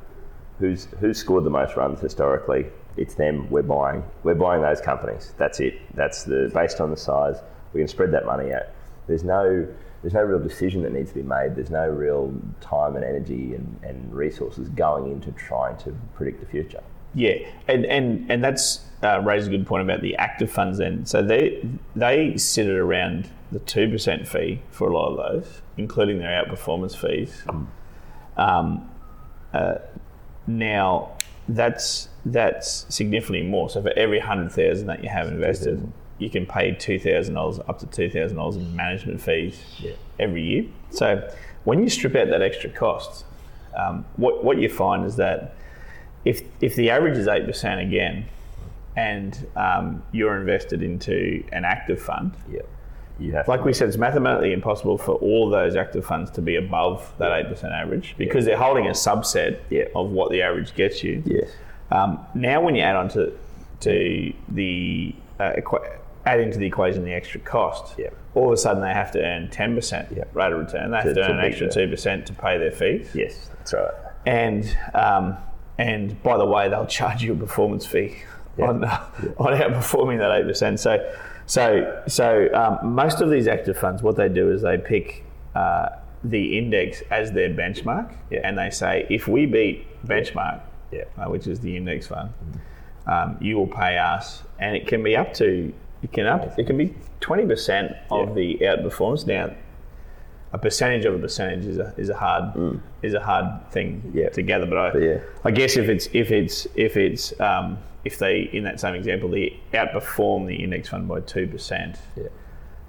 who's 0.59 0.87
who's 1.01 1.19
scored 1.19 1.45
the 1.45 1.51
most 1.51 1.77
runs 1.77 2.01
historically? 2.01 2.67
It's 2.97 3.15
them. 3.15 3.49
We're 3.49 3.63
buying. 3.63 4.03
We're 4.25 4.35
buying 4.35 4.61
those 4.61 4.81
companies. 4.81 5.33
That's 5.39 5.61
it. 5.61 5.75
That's 5.95 6.25
the 6.25 6.51
based 6.53 6.81
on 6.81 6.91
the 6.91 6.97
size 6.97 7.37
we 7.73 7.81
can 7.81 7.89
spread 7.89 8.11
that 8.13 8.27
money 8.27 8.53
out. 8.53 8.65
There's 9.07 9.25
no 9.25 9.67
there's 10.03 10.15
no 10.15 10.23
real 10.23 10.39
decision 10.39 10.83
that 10.83 10.93
needs 10.93 11.11
to 11.11 11.17
be 11.17 11.23
made 11.23 11.55
there's 11.57 11.71
no 11.71 11.89
real 11.89 12.33
time 12.61 12.97
and 12.97 13.05
energy 13.05 13.55
and, 13.55 13.81
and 13.83 14.15
resources 14.15 14.69
going 14.71 15.11
into 15.11 15.31
trying 15.33 15.77
to 15.77 15.95
predict 16.15 16.41
the 16.41 16.47
future 16.47 16.83
Yeah, 17.15 17.37
and 17.67 17.87
and 17.87 18.31
and 18.31 18.45
that's 18.45 18.81
uh, 19.03 19.21
raised 19.21 19.49
a 19.49 19.51
good 19.51 19.67
point 19.67 19.83
about 19.83 20.03
the 20.03 20.15
active 20.17 20.51
funds. 20.51 20.79
Then, 20.79 21.07
so 21.07 21.23
they 21.23 21.67
they 21.97 22.37
sit 22.37 22.67
at 22.67 22.77
around 22.77 23.31
the 23.51 23.61
two 23.61 23.89
percent 23.91 24.29
fee 24.29 24.61
for 24.71 24.89
a 24.89 24.95
lot 24.95 25.13
of 25.13 25.17
those, 25.17 25.63
including 25.77 26.19
their 26.19 26.45
outperformance 26.45 26.97
fees. 26.97 27.43
Um, 28.37 28.91
uh, 29.53 29.77
now, 30.47 31.17
that's 31.49 32.09
that's 32.25 32.87
significantly 32.95 33.43
more. 33.43 33.71
So 33.71 33.83
for 33.83 33.93
every 33.97 34.21
hundred 34.21 34.53
thousand 34.53 34.87
that 34.89 35.03
you 35.03 35.09
have 35.09 35.29
invested, 35.29 35.91
you 36.19 36.29
can 36.31 36.47
pay 36.47 36.73
two 36.73 36.99
thousand 36.99 37.35
dollars 37.35 37.61
up 37.69 37.79
to 37.81 37.87
two 37.87 38.11
thousand 38.11 38.37
dollars 38.37 38.57
in 38.57 38.75
management 38.75 39.21
fees 39.21 39.63
every 40.19 40.43
year. 40.43 40.65
So 40.91 41.29
when 41.65 41.83
you 41.83 41.89
strip 41.89 42.15
out 42.17 42.29
that 42.31 42.43
extra 42.43 42.71
cost, 42.71 43.25
um, 43.77 44.05
what 44.17 44.43
what 44.45 44.59
you 44.59 44.69
find 44.69 45.05
is 45.05 45.17
that 45.17 45.55
if 46.25 46.43
if 46.61 46.75
the 46.77 46.91
average 46.91 47.17
is 47.19 47.29
eight 47.29 47.47
percent 47.47 47.81
again, 47.81 48.27
and 48.97 49.47
um, 49.57 50.03
you're 50.13 50.37
invested 50.41 50.83
into 50.83 51.45
an 51.53 51.65
active 51.65 52.01
fund, 52.01 52.33
yeah 52.51 52.63
you 53.21 53.33
have 53.33 53.49
like 53.49 53.65
we 53.65 53.73
said, 53.73 53.89
it's 53.89 53.97
mathematically 53.97 54.53
impossible 54.53 54.97
for 54.97 55.17
all 55.17 55.51
those 55.51 55.75
active 55.75 56.05
funds 56.07 56.31
to 56.31 56.41
be 56.41 56.55
above 56.55 57.13
that 57.19 57.33
eight 57.37 57.49
percent 57.49 57.73
average 57.73 58.15
because 58.17 58.45
they're 58.45 58.57
holding 58.57 58.87
a 58.87 58.91
subset 58.93 59.59
Yeah. 59.71 59.85
of 59.97 60.11
what 60.11 60.31
the 60.31 60.43
average 60.43 60.73
gets 60.75 61.03
you. 61.03 61.23
yes 61.27 61.51
Um, 61.91 62.21
now, 62.35 62.61
when 62.61 62.75
you 62.77 62.83
add 62.83 62.95
on 62.97 63.09
to, 63.11 63.33
to 63.81 64.33
the 64.51 65.15
uh, 65.41 65.53
add 66.29 66.41
into 66.41 66.59
the 66.59 66.67
equation 66.67 67.05
the 67.05 67.13
extra 67.15 67.41
cost, 67.41 67.95
Yeah. 67.99 68.09
all 68.35 68.47
of 68.49 68.53
a 68.53 68.57
sudden 68.57 68.83
they 68.83 68.93
have 68.93 69.11
to 69.13 69.21
earn 69.23 69.49
ten 69.51 69.75
percent 69.75 70.09
Yeah. 70.15 70.25
rate 70.35 70.53
of 70.53 70.59
return. 70.59 70.91
They 70.91 70.97
have 70.99 71.07
To- 71.07 71.15
to, 71.15 71.23
to 71.23 71.31
earn 71.31 71.39
an 71.39 71.45
extra 71.45 71.67
the- 71.69 71.73
two 71.75 71.89
percent 71.89 72.27
to 72.27 72.33
pay 72.35 72.59
their 72.59 72.71
fees. 72.71 73.11
Yes, 73.15 73.51
that's 73.57 73.73
right. 73.75 73.93
And 74.27 74.65
um, 74.95 75.37
and 75.79 76.21
by 76.23 76.37
the 76.37 76.45
way, 76.47 76.69
they'll 76.69 76.87
charge 77.01 77.23
you 77.23 77.33
a 77.33 77.37
performance 77.37 77.87
fee 77.87 78.17
Yeah. 78.59 78.67
on 78.69 78.85
on 78.85 79.51
outperforming 79.63 80.19
that 80.19 80.31
eight 80.39 80.47
percent. 80.47 80.79
So 80.81 80.93
so 81.47 82.03
so 82.07 82.49
um, 82.53 82.95
most 82.95 83.21
of 83.23 83.31
these 83.31 83.49
active 83.49 83.77
funds, 83.79 84.03
what 84.03 84.17
they 84.17 84.29
do 84.29 84.51
is 84.53 84.63
they 84.63 84.77
pick 84.79 85.25
uh, 85.55 85.89
the 86.25 86.59
index 86.59 87.03
as 87.11 87.33
their 87.33 87.49
benchmark, 87.49 88.13
Yeah. 88.31 88.41
and 88.45 88.59
they 88.59 88.71
say 88.71 89.07
if 89.09 89.27
we 89.29 89.47
beat 89.47 89.87
benchmark, 90.07 90.61
Yeah. 90.93 91.05
uh, 91.17 91.31
which 91.31 91.47
is 91.47 91.61
the 91.61 91.75
index 91.77 92.09
fund, 92.09 92.31
um, 93.07 93.37
you 93.41 93.57
will 93.57 93.67
pay 93.85 93.97
us, 93.97 94.43
and 94.59 94.77
it 94.77 94.87
can 94.87 95.03
be 95.03 95.17
up 95.17 95.33
to 95.35 95.73
it 96.03 96.13
can 96.13 96.27
up 96.27 96.59
it 96.59 96.67
can 96.67 96.77
be 96.77 96.95
twenty 97.21 97.47
percent 97.47 97.93
of 98.11 98.29
Yeah. 98.29 98.35
the 98.35 98.59
outperformance. 98.63 99.27
Now, 99.27 99.51
a 100.53 100.59
percentage 100.59 101.05
of 101.05 101.15
a 101.15 101.19
percentage 101.19 101.67
is 101.67 101.79
a 101.79 101.93
is 101.97 102.09
a 102.09 102.15
hard 102.17 102.81
is 103.03 103.15
a 103.15 103.21
hard 103.21 103.71
thing 103.71 104.03
Mm. 104.07 104.15
Yeah. 104.15 104.29
to 104.31 104.43
gather. 104.43 104.67
But 104.67 104.79
I, 104.79 104.91
But 104.93 105.03
yeah. 105.03 105.19
I 105.45 105.51
guess 105.51 105.77
if 105.77 105.89
it's 105.89 106.09
if 106.13 106.31
it's 106.31 106.67
if 106.75 106.97
it's 106.97 107.39
um, 107.41 107.79
if 108.05 108.19
they 108.19 108.49
in 108.53 108.65
that 108.65 108.81
same 108.81 108.95
example 108.95 109.29
they 109.29 109.59
outperform 109.75 110.47
the 110.47 110.57
index 110.57 110.89
fund 110.89 111.07
by 111.09 111.21
two 111.21 111.47
percent, 111.47 111.97
Yeah. 112.17 112.29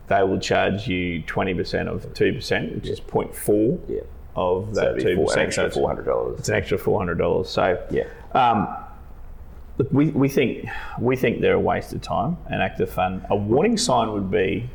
they 0.08 0.24
will 0.24 0.40
charge 0.40 0.88
you 0.88 1.22
twenty 1.24 1.54
percent 1.54 1.90
of 1.90 2.14
two 2.14 2.34
percent, 2.34 2.76
which 2.76 2.88
is 2.88 3.00
0.4 3.02 3.80
Yeah. 3.90 4.02
of 4.36 4.70
So 4.76 4.82
that 4.94 5.00
two 5.02 5.18
percent. 5.18 5.42
extra 5.48 5.70
four 5.72 5.88
hundred 5.90 6.06
dollars. 6.06 6.40
It's 6.40 6.50
an 6.50 6.56
extra 6.56 6.78
four 6.78 6.98
hundred 7.00 7.18
dollars. 7.18 7.50
So 7.50 7.78
Yeah. 7.90 8.04
um, 8.34 8.68
look, 9.80 9.92
we, 9.92 10.10
we 10.12 10.30
think 10.30 10.70
we 11.00 11.16
think 11.16 11.42
they're 11.42 11.54
a 11.56 11.60
waste 11.60 11.92
of 11.94 12.02
time. 12.02 12.38
An 12.48 12.62
active 12.62 12.92
fund. 12.92 13.26
A 13.32 13.36
warning 13.36 13.78
sign 13.78 14.12
would 14.12 14.30
be. 14.30 14.70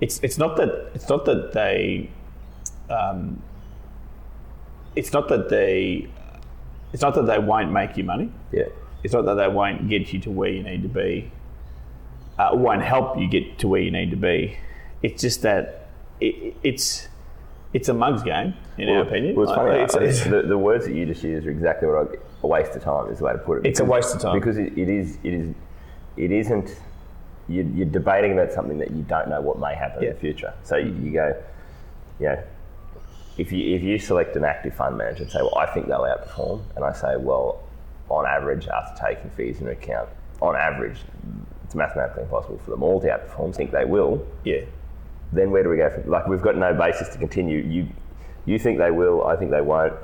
It's 0.00 0.20
it's 0.22 0.38
not 0.38 0.56
that 0.58 0.90
it's 0.94 1.08
not 1.08 1.24
that 1.24 1.52
they. 1.52 2.10
Um, 2.88 3.42
it's 4.94 5.12
not 5.12 5.28
that 5.28 5.48
they. 5.48 6.08
It's 6.92 7.02
not 7.02 7.14
that 7.16 7.26
they 7.26 7.38
won't 7.40 7.72
make 7.72 7.96
you 7.96 8.04
money. 8.04 8.30
Yeah. 8.52 8.64
It's 9.02 9.12
not 9.12 9.24
that 9.24 9.34
they 9.34 9.48
won't 9.48 9.88
get 9.88 10.12
you 10.12 10.20
to 10.20 10.30
where 10.30 10.50
you 10.50 10.62
need 10.62 10.82
to 10.82 10.88
be. 10.88 11.30
Uh, 12.38 12.50
won't 12.52 12.82
help 12.82 13.18
you 13.18 13.28
get 13.28 13.58
to 13.58 13.68
where 13.68 13.80
you 13.80 13.90
need 13.90 14.10
to 14.10 14.16
be. 14.16 14.56
It's 15.02 15.20
just 15.20 15.42
that 15.42 15.88
it, 16.20 16.54
it's 16.62 17.08
it's 17.72 17.88
a 17.88 17.94
mugs 17.94 18.22
game, 18.22 18.54
in 18.78 18.88
our 18.88 19.02
opinion. 19.02 19.34
Well, 19.34 19.46
it's 19.48 19.54
funny. 19.56 19.70
Like, 19.70 19.88
it's- 19.88 19.94
it's- 20.22 20.30
the, 20.30 20.48
the 20.48 20.58
words 20.58 20.86
that 20.86 20.94
you 20.94 21.04
just 21.06 21.22
used 21.24 21.46
are 21.46 21.50
exactly 21.50 21.88
what 21.88 22.12
I, 22.12 22.16
a 22.44 22.46
waste 22.46 22.76
of 22.76 22.82
time 22.82 23.10
is 23.10 23.18
the 23.18 23.24
way 23.24 23.32
to 23.32 23.38
put 23.38 23.58
it. 23.58 23.66
It's 23.66 23.80
a 23.80 23.84
waste 23.84 24.14
of 24.14 24.20
time. 24.20 24.38
because 24.38 24.58
it, 24.58 24.76
it 24.78 24.88
is. 24.88 25.18
It 25.24 25.32
is. 25.34 25.54
It 26.16 26.30
isn't. 26.30 26.76
You, 27.48 27.70
you're 27.74 27.86
debating 27.86 28.32
about 28.32 28.52
something 28.52 28.78
that 28.78 28.90
you 28.92 29.02
don't 29.02 29.28
know 29.28 29.40
what 29.40 29.58
may 29.58 29.74
happen 29.74 30.02
Yeah. 30.02 30.10
in 30.10 30.14
the 30.14 30.20
future. 30.20 30.54
So 30.62 30.76
you, 30.76 30.92
you 31.02 31.10
go, 31.12 31.42
you 32.20 32.26
know, 32.26 32.42
if 33.36 33.50
you 33.50 33.74
if 33.74 33.82
you 33.82 33.98
select 33.98 34.36
an 34.36 34.44
active 34.44 34.74
fund 34.74 34.96
manager 34.96 35.24
and 35.24 35.32
say, 35.32 35.40
well, 35.42 35.58
I 35.58 35.66
think 35.66 35.88
they'll 35.88 36.00
outperform, 36.02 36.62
and 36.76 36.84
I 36.84 36.92
say, 36.92 37.16
well, 37.16 37.60
on 38.08 38.26
average, 38.26 38.68
after 38.68 39.06
taking 39.06 39.30
fees 39.30 39.60
into 39.60 39.72
account, 39.72 40.08
on 40.40 40.54
average, 40.54 40.98
it's 41.64 41.74
mathematically 41.74 42.22
impossible 42.22 42.58
for 42.64 42.70
them 42.70 42.82
all 42.82 43.00
to 43.00 43.08
outperform. 43.08 43.54
Think 43.54 43.72
they 43.72 43.84
will 43.84 44.24
yeah. 44.44 44.60
then 45.32 45.50
where 45.50 45.62
do 45.62 45.68
we 45.70 45.76
go 45.78 45.90
from 45.90 46.08
like 46.10 46.26
we've 46.28 46.42
got 46.42 46.56
no 46.56 46.72
basis 46.74 47.08
to 47.08 47.18
continue 47.18 47.58
you 47.58 47.88
you 48.46 48.58
think 48.58 48.78
they 48.78 48.90
will 48.90 49.24
i 49.26 49.34
think 49.34 49.50
they 49.50 49.60
won't 49.62 49.94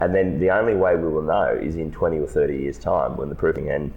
and 0.00 0.14
then 0.14 0.38
the 0.38 0.50
only 0.50 0.74
way 0.74 0.94
we 0.96 1.08
will 1.08 1.22
know 1.22 1.58
is 1.60 1.76
in 1.76 1.90
20 1.90 2.18
or 2.18 2.26
30 2.26 2.56
years 2.56 2.78
time 2.78 3.16
when 3.16 3.28
the 3.28 3.34
proofing 3.34 3.70
and 3.70 3.92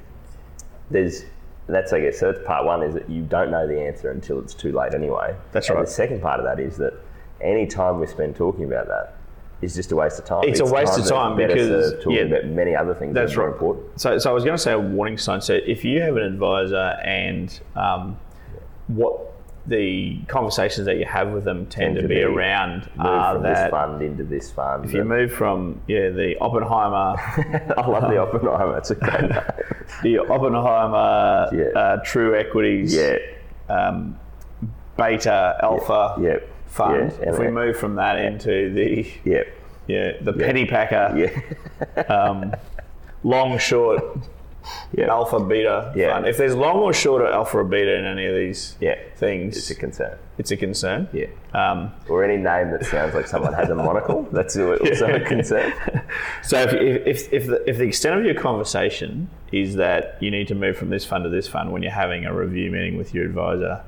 there's 0.92 1.26
that's 1.68 1.94
i 1.94 2.00
guess 2.00 2.20
so 2.20 2.32
that's 2.32 2.46
part 2.46 2.66
one 2.66 2.82
is 2.82 2.94
that 2.94 3.10
you 3.10 3.22
don't 3.24 3.52
know 3.52 3.68
the 3.68 3.80
answer 3.80 4.10
until 4.12 4.40
it's 4.40 4.54
too 4.54 4.72
late 4.72 4.94
anyway 4.94 5.36
That's 5.52 5.68
and 5.70 5.78
right. 5.78 5.86
the 5.86 5.92
second 5.92 6.22
part 6.22 6.40
of 6.40 6.46
that 6.46 6.60
is 6.60 6.78
that 6.78 6.94
any 7.42 7.68
time 7.68 8.00
we 8.00 8.08
spend 8.08 8.36
talking 8.36 8.64
about 8.66 8.88
that 8.88 9.16
is 9.62 9.76
just 9.76 9.92
a 9.92 9.96
waste 9.96 10.18
of 10.20 10.26
time 10.26 10.44
It's 10.46 10.62
a 10.62 10.66
waste 10.66 10.98
of 10.98 11.06
time 11.08 11.36
because- 11.36 11.94
talking 11.96 12.12
yeah, 12.14 12.22
about 12.24 12.46
many 12.46 12.76
other 12.76 12.96
things 12.96 13.14
That's 13.14 13.34
that 13.34 13.40
are 13.42 13.46
right. 13.48 13.54
important 13.54 14.00
So, 14.00 14.18
so 14.18 14.30
I 14.30 14.34
was 14.34 14.44
going 14.46 14.56
to 14.56 14.62
say 14.62 14.72
a 14.72 14.80
warning 14.80 15.18
sign. 15.18 15.42
So, 15.42 15.54
if 15.54 15.84
you 15.84 16.02
have 16.02 16.16
an 16.16 16.24
advisor 16.24 16.98
and 17.04 17.60
um, 17.76 18.18
what 18.88 19.29
the 19.70 20.18
conversations 20.28 20.86
that 20.86 20.98
you 20.98 21.06
have 21.06 21.30
with 21.32 21.44
them 21.44 21.66
tend, 21.68 21.96
to, 21.96 22.08
be, 22.08 22.22
around 22.22 22.82
move 22.98 23.06
are 23.06 23.34
from 23.36 23.44
that 23.44 23.64
this 23.66 23.72
fund 23.72 24.02
into 24.02 24.24
this 24.24 24.52
fund. 24.52 24.86
if 24.86 24.94
you 24.94 25.04
move 25.04 25.32
from 25.32 25.80
yeah 25.88 26.10
the 26.10 26.36
Oppenheimer, 26.42 27.16
i 27.78 27.88
love 27.88 28.10
the 28.12 28.18
oppenheimer 28.18 28.78
it's 28.78 28.92
a 28.92 28.96
great 28.96 29.22
name. 29.30 29.42
the 30.04 30.18
Oppenheimer 30.20 31.50
Yeah. 31.54 31.80
uh, 31.80 31.98
True 32.04 32.38
Equities, 32.38 32.96
yeah. 32.96 33.18
um, 33.70 34.20
Beta 34.98 35.58
Alpha 35.62 36.16
yeah. 36.20 36.38
Fund. 36.68 37.14
if 37.22 37.40
we 37.40 37.48
move 37.48 37.78
from 37.78 37.96
that 37.96 38.20
into 38.20 38.74
the 38.74 39.12
yeah. 39.24 39.44
yeah 39.88 40.14
the 40.22 40.34
penny 40.34 40.66
packer, 40.66 41.14
yeah. 41.18 42.02
um, 42.04 42.54
long 43.24 43.58
short 43.58 44.04
yeah 44.92 45.08
alpha 45.10 45.40
beta 45.40 45.92
Yeah. 45.96 46.14
fund. 46.14 46.28
If 46.28 46.38
there's 46.38 46.56
long 46.56 46.78
or 46.78 46.94
short 46.94 47.22
alpha 47.24 47.58
or 47.60 47.64
beta 47.64 47.96
in 47.98 48.06
any 48.06 48.26
of 48.26 48.36
these 48.36 48.76
Yeah. 48.80 48.96
things, 49.16 49.58
It's 49.58 49.70
a 49.72 49.76
concern. 49.76 50.18
it's 50.38 50.52
a 50.52 50.58
concern. 50.58 51.08
Yeah. 51.14 51.28
Um, 51.54 51.92
Or 52.10 52.24
any 52.24 52.38
name 52.38 52.72
that 52.72 52.86
sounds 52.86 53.14
like 53.16 53.28
someone 53.28 53.54
has 53.54 53.70
a 53.70 53.76
monocle. 53.76 54.28
That's 54.32 54.56
also 54.58 55.08
a 55.08 55.20
concern. 55.36 55.74
so 56.44 56.62
if, 56.62 56.74
if, 56.74 57.08
if, 57.08 57.34
if, 57.34 57.48
the, 57.48 57.70
if 57.70 57.78
the 57.78 57.86
extent 57.88 58.20
of 58.20 58.26
your 58.26 58.36
conversation 58.36 59.30
is 59.52 59.76
that 59.76 60.18
you 60.22 60.30
need 60.32 60.48
to 60.50 60.56
move 60.56 60.78
from 60.78 60.90
this 60.90 61.06
fund 61.06 61.24
to 61.24 61.30
this 61.30 61.48
fund 61.48 61.72
when 61.72 61.82
you're 61.82 61.92
having 61.92 62.26
a 62.26 62.34
review 62.34 62.70
meeting 62.72 62.98
with 62.98 63.14
your 63.14 63.26
advisor, 63.26 63.82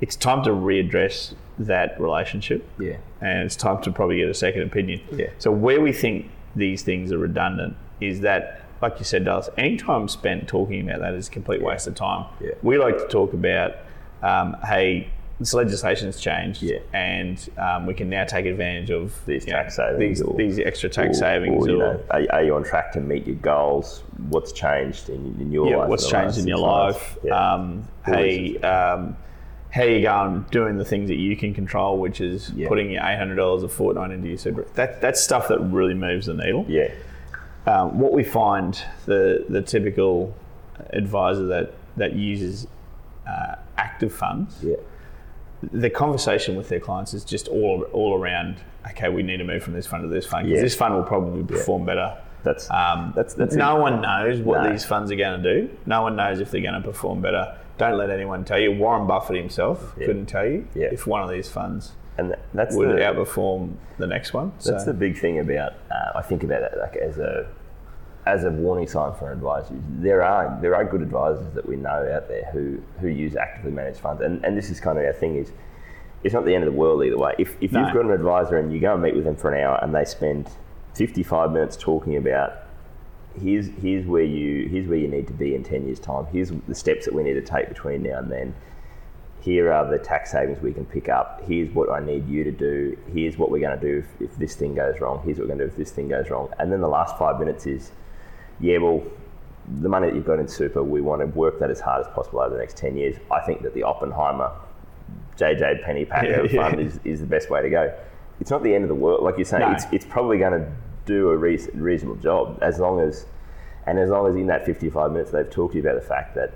it's 0.00 0.16
time 0.16 0.42
to 0.44 0.50
readdress 0.50 1.34
that 1.58 1.98
relationship. 2.00 2.68
Yeah. 2.78 2.96
and 3.20 3.44
it's 3.44 3.56
time 3.56 3.80
to 3.82 3.90
probably 3.90 4.18
get 4.18 4.28
a 4.28 4.34
second 4.34 4.62
opinion. 4.62 5.00
Yeah. 5.10 5.28
So 5.38 5.50
where 5.50 5.80
we 5.80 5.92
think 5.92 6.30
these 6.54 6.82
things 6.82 7.12
are 7.12 7.18
redundant 7.18 7.76
is 8.00 8.20
that, 8.20 8.60
like 8.82 8.98
you 8.98 9.04
said, 9.04 9.24
Dallas, 9.24 9.48
any 9.56 9.76
time 9.76 10.08
spent 10.08 10.48
talking 10.48 10.88
about 10.88 11.00
that 11.00 11.14
is 11.14 11.28
a 11.28 11.30
complete 11.30 11.62
waste 11.62 11.86
of 11.86 11.94
time. 11.94 12.26
Yeah. 12.40 12.50
We 12.62 12.78
like 12.78 12.98
to 12.98 13.06
talk 13.08 13.32
about, 13.32 13.76
um, 14.22 14.56
hey, 14.66 15.08
this 15.38 15.52
legislation's 15.52 16.18
changed, 16.18 16.62
Yeah. 16.62 16.78
and 16.94 17.38
um, 17.58 17.84
we 17.86 17.92
can 17.92 18.08
now 18.08 18.24
take 18.24 18.46
advantage 18.46 18.90
of 18.90 19.14
These 19.26 19.46
you 19.46 19.52
know, 19.52 19.58
tax 19.58 19.76
savings 19.76 20.18
these, 20.18 20.22
or- 20.22 20.36
these 20.36 20.58
extra 20.58 20.88
tax 20.88 21.18
Or- 21.18 21.20
savings, 21.20 21.66
Or, 21.66 21.70
you 21.70 21.78
know, 21.78 22.00
are, 22.10 22.22
are 22.30 22.42
you 22.42 22.54
on 22.54 22.64
track 22.64 22.92
to 22.92 23.00
meet 23.00 23.26
your 23.26 23.36
goals? 23.36 24.02
What's 24.30 24.52
changed 24.52 25.10
in, 25.10 25.36
in 25.40 25.52
your 25.52 25.68
yeah, 25.68 25.76
life? 25.76 25.88
what's 25.90 26.08
changed 26.08 26.38
in 26.38 26.46
your 26.46 26.58
life. 26.58 27.18
Yeah. 27.22 27.34
Um, 27.54 27.86
All 28.06 28.14
hey, 28.14 28.56
um, 28.58 29.16
how 29.70 29.82
you 29.82 30.00
going 30.02 30.46
doing 30.50 30.78
the 30.78 30.86
things 30.86 31.08
that 31.08 31.16
you 31.16 31.36
can 31.36 31.52
control, 31.52 31.98
which 31.98 32.22
is 32.22 32.50
Yeah. 32.56 32.68
putting 32.68 32.90
your 32.92 33.02
eight 33.04 33.18
hundred 33.18 33.34
dollars 33.36 33.62
a 33.62 33.68
fortnight 33.68 34.12
into 34.12 34.28
your 34.28 34.38
super. 34.38 34.64
That 34.74 35.02
that's 35.02 35.20
stuff 35.20 35.48
that 35.48 35.58
really 35.60 35.92
moves 35.92 36.26
the 36.26 36.34
needle. 36.34 36.64
yeah. 36.66 36.88
Um, 37.66 37.98
what 37.98 38.12
we 38.12 38.22
find 38.22 38.80
the 39.06 39.44
the 39.48 39.60
typical 39.62 40.34
advisor 40.90 41.46
that 41.46 41.72
that 41.96 42.12
uses 42.14 42.66
uh, 43.26 43.56
active 43.76 44.12
funds, 44.12 44.58
Yeah. 44.62 44.76
the 45.72 45.90
conversation 45.90 46.54
with 46.56 46.68
their 46.68 46.80
clients 46.80 47.12
is 47.14 47.24
just 47.24 47.48
all 47.48 47.82
all 47.92 48.14
around. 48.20 48.56
Okay, 48.90 49.08
we 49.08 49.22
need 49.24 49.38
to 49.38 49.44
move 49.44 49.62
from 49.64 49.72
this 49.72 49.86
fund 49.86 50.02
to 50.04 50.08
this 50.08 50.26
fund 50.26 50.44
because 50.46 50.58
Yeah. 50.58 50.62
this 50.62 50.76
fund 50.76 50.94
will 50.94 51.02
probably 51.02 51.42
perform 51.42 51.84
better. 51.84 52.16
That's 52.44 52.70
Um, 52.70 53.12
that's 53.16 53.34
that's 53.34 53.56
no 53.56 53.78
it. 53.78 53.80
one 53.80 54.00
knows 54.00 54.40
what 54.40 54.62
No. 54.62 54.70
these 54.70 54.84
funds 54.84 55.10
are 55.10 55.16
going 55.16 55.42
to 55.42 55.54
do. 55.54 55.70
No 55.86 56.02
one 56.02 56.14
knows 56.14 56.38
if 56.40 56.52
they're 56.52 56.60
going 56.60 56.80
to 56.80 56.86
perform 56.86 57.20
better. 57.20 57.56
Don't 57.78 57.98
let 57.98 58.10
anyone 58.10 58.44
tell 58.44 58.60
you. 58.60 58.72
Warren 58.72 59.06
Buffett 59.08 59.36
himself 59.36 59.94
couldn't 59.96 60.26
tell 60.26 60.46
you 60.46 60.66
Yeah. 60.74 60.86
if 60.92 61.06
one 61.06 61.22
of 61.22 61.28
these 61.28 61.48
funds 61.50 61.92
and 62.18 62.30
that- 62.30 62.38
that's 62.54 62.74
would 62.74 62.88
the, 62.90 62.94
outperform 63.00 63.74
the 63.98 64.06
next 64.06 64.32
one. 64.32 64.52
That's 64.64 64.84
so, 64.84 64.92
the 64.92 64.94
big 64.94 65.18
thing 65.18 65.38
about 65.38 65.72
uh, 65.90 66.12
I 66.18 66.22
think 66.22 66.42
about 66.42 66.62
it 66.62 66.72
like 66.78 66.96
as 66.96 67.18
a 67.18 67.46
as 68.26 68.42
a 68.44 68.50
warning 68.50 68.88
sign 68.88 69.14
for 69.14 69.30
advisors. 69.30 69.78
There 69.98 70.22
are 70.22 70.58
there 70.60 70.74
are 70.74 70.84
good 70.84 71.02
advisors 71.02 71.52
that 71.54 71.66
we 71.68 71.76
know 71.76 72.10
out 72.14 72.28
there 72.28 72.44
who 72.52 72.80
who 73.00 73.08
use 73.08 73.36
actively 73.36 73.70
managed 73.72 73.98
funds, 74.00 74.22
and, 74.22 74.44
and 74.44 74.56
this 74.56 74.70
is 74.70 74.80
kind 74.80 74.98
of 74.98 75.04
our 75.04 75.12
thing 75.12 75.36
is 75.36 75.52
it's 76.24 76.34
not 76.34 76.44
the 76.44 76.54
end 76.54 76.64
of 76.64 76.72
the 76.72 76.78
world 76.78 77.04
either 77.04 77.18
way. 77.18 77.34
If 77.38 77.56
if 77.60 77.72
No. 77.72 77.80
you've 77.84 77.92
got 77.92 78.04
an 78.04 78.10
advisor 78.10 78.56
and 78.56 78.72
you 78.72 78.80
go 78.80 78.94
and 78.94 79.02
meet 79.02 79.14
with 79.14 79.24
them 79.24 79.36
for 79.36 79.52
an 79.52 79.62
hour 79.62 79.78
and 79.82 79.94
they 79.94 80.04
spend 80.04 80.48
fifty 80.94 81.22
five 81.22 81.52
minutes 81.52 81.76
talking 81.76 82.16
about 82.16 82.52
here's 83.40 83.68
here's 83.82 84.06
where 84.06 84.22
you 84.24 84.66
here's 84.68 84.88
where 84.88 84.98
you 84.98 85.08
need 85.08 85.26
to 85.26 85.32
be 85.34 85.54
in 85.54 85.62
ten 85.62 85.84
years 85.86 86.00
time. 86.00 86.26
Here's 86.32 86.50
the 86.66 86.74
steps 86.74 87.04
that 87.04 87.14
we 87.14 87.22
need 87.22 87.34
to 87.34 87.42
take 87.42 87.68
between 87.68 88.02
now 88.02 88.18
and 88.18 88.30
then 88.32 88.54
here 89.46 89.72
are 89.72 89.88
the 89.88 89.96
tax 89.98 90.32
savings 90.32 90.60
we 90.60 90.72
can 90.72 90.84
pick 90.84 91.08
up. 91.08 91.40
Here's 91.46 91.70
what 91.72 91.88
I 91.88 92.04
need 92.04 92.28
you 92.28 92.42
to 92.42 92.50
do. 92.50 92.98
Here's 93.12 93.38
what 93.38 93.48
we're 93.52 93.60
going 93.60 93.78
to 93.78 93.86
do 93.92 93.98
if, 93.98 94.30
if 94.30 94.36
this 94.38 94.56
thing 94.56 94.74
goes 94.74 95.00
wrong. 95.00 95.22
Here's 95.24 95.38
what 95.38 95.44
we're 95.44 95.54
going 95.54 95.60
to 95.60 95.66
do 95.66 95.70
if 95.70 95.76
this 95.76 95.92
thing 95.92 96.08
goes 96.08 96.28
wrong. 96.30 96.52
And 96.58 96.72
then 96.72 96.80
the 96.80 96.88
last 96.88 97.16
five 97.16 97.38
minutes 97.38 97.64
is, 97.64 97.92
yeah, 98.58 98.78
well, 98.78 99.04
the 99.80 99.88
money 99.88 100.08
that 100.08 100.16
you've 100.16 100.26
got 100.26 100.40
in 100.40 100.48
super, 100.48 100.82
we 100.82 101.00
want 101.00 101.20
to 101.20 101.26
work 101.26 101.60
that 101.60 101.70
as 101.70 101.78
hard 101.78 102.04
as 102.04 102.12
possible 102.12 102.40
over 102.40 102.54
the 102.54 102.60
next 102.60 102.76
10 102.76 102.96
years. 102.96 103.16
I 103.30 103.40
think 103.42 103.62
that 103.62 103.72
the 103.72 103.84
Oppenheimer 103.84 104.50
JJ 105.38 105.84
Penny 105.84 106.04
Packer 106.04 106.44
Yeah, 106.46 106.50
yeah. 106.50 106.68
fund 106.68 106.80
is, 106.80 106.98
is 107.04 107.20
the 107.20 107.26
best 107.26 107.48
way 107.48 107.62
to 107.62 107.70
go. 107.70 107.96
It's 108.40 108.50
not 108.50 108.64
the 108.64 108.74
end 108.74 108.82
of 108.82 108.88
the 108.88 108.96
world. 108.96 109.22
Like 109.22 109.36
you're 109.36 109.44
saying, 109.44 109.62
No. 109.62 109.70
it's, 109.70 109.84
it's 109.92 110.04
probably 110.06 110.38
going 110.38 110.60
to 110.60 110.72
do 111.04 111.28
a 111.30 111.36
reas 111.36 111.68
reasonable 111.72 112.16
job 112.20 112.58
as 112.62 112.80
long 112.80 112.98
as, 112.98 113.26
And 113.86 113.96
as 113.96 114.10
long 114.10 114.26
as 114.26 114.34
in 114.34 114.48
that 114.48 114.66
55 114.66 115.12
minutes 115.12 115.30
they've 115.30 115.48
talked 115.48 115.74
to 115.74 115.78
you 115.78 115.88
about 115.88 116.00
the 116.00 116.06
fact 116.06 116.34
that 116.34 116.52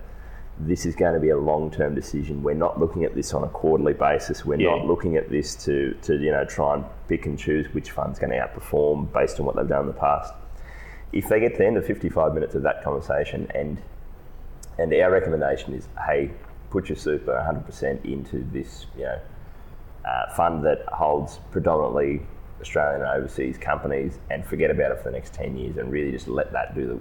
this 0.66 0.84
is 0.84 0.94
going 0.94 1.14
to 1.14 1.20
be 1.20 1.30
a 1.30 1.36
long-term 1.38 1.94
decision. 1.94 2.42
We're 2.42 2.54
not 2.54 2.78
looking 2.78 3.04
at 3.04 3.14
this 3.14 3.32
on 3.34 3.44
a 3.44 3.48
quarterly 3.48 3.92
basis. 3.94 4.44
We're 4.44 4.60
Yeah. 4.60 4.76
not 4.76 4.86
looking 4.86 5.16
at 5.16 5.30
this 5.30 5.54
to, 5.64 5.94
to 6.02 6.16
you 6.18 6.30
know 6.30 6.44
try 6.44 6.74
and 6.74 6.84
pick 7.08 7.26
and 7.26 7.38
choose 7.38 7.72
which 7.74 7.90
fund's 7.90 8.18
going 8.18 8.30
to 8.32 8.38
outperform 8.38 9.12
based 9.12 9.40
on 9.40 9.46
what 9.46 9.56
they've 9.56 9.68
done 9.68 9.82
in 9.82 9.86
the 9.86 9.92
past. 9.92 10.34
If 11.12 11.28
they 11.28 11.40
get 11.40 11.52
to 11.52 11.58
the 11.58 11.66
end 11.66 11.76
of 11.76 11.86
55 11.86 12.34
minutes 12.34 12.54
of 12.54 12.62
that 12.62 12.84
conversation 12.84 13.50
and 13.54 13.80
and 14.78 14.92
our 14.94 15.10
recommendation 15.10 15.74
is, 15.74 15.88
hey, 16.06 16.30
put 16.70 16.88
your 16.88 16.96
super 16.96 17.32
100% 17.32 18.04
into 18.04 18.44
this, 18.50 18.86
you 18.96 19.02
know, 19.02 19.18
uh, 20.08 20.32
fund 20.34 20.64
that 20.64 20.84
holds 20.86 21.38
predominantly 21.50 22.22
Australian 22.60 23.02
and 23.02 23.10
overseas 23.10 23.56
companies, 23.58 24.18
and 24.30 24.44
forget 24.44 24.70
about 24.70 24.92
it 24.92 24.98
for 24.98 25.04
the 25.04 25.12
next 25.12 25.32
10 25.34 25.56
years, 25.56 25.76
and 25.76 25.90
really 25.90 26.12
just 26.12 26.28
let 26.28 26.52
that 26.52 26.74
do 26.74 26.86
the 26.86 26.98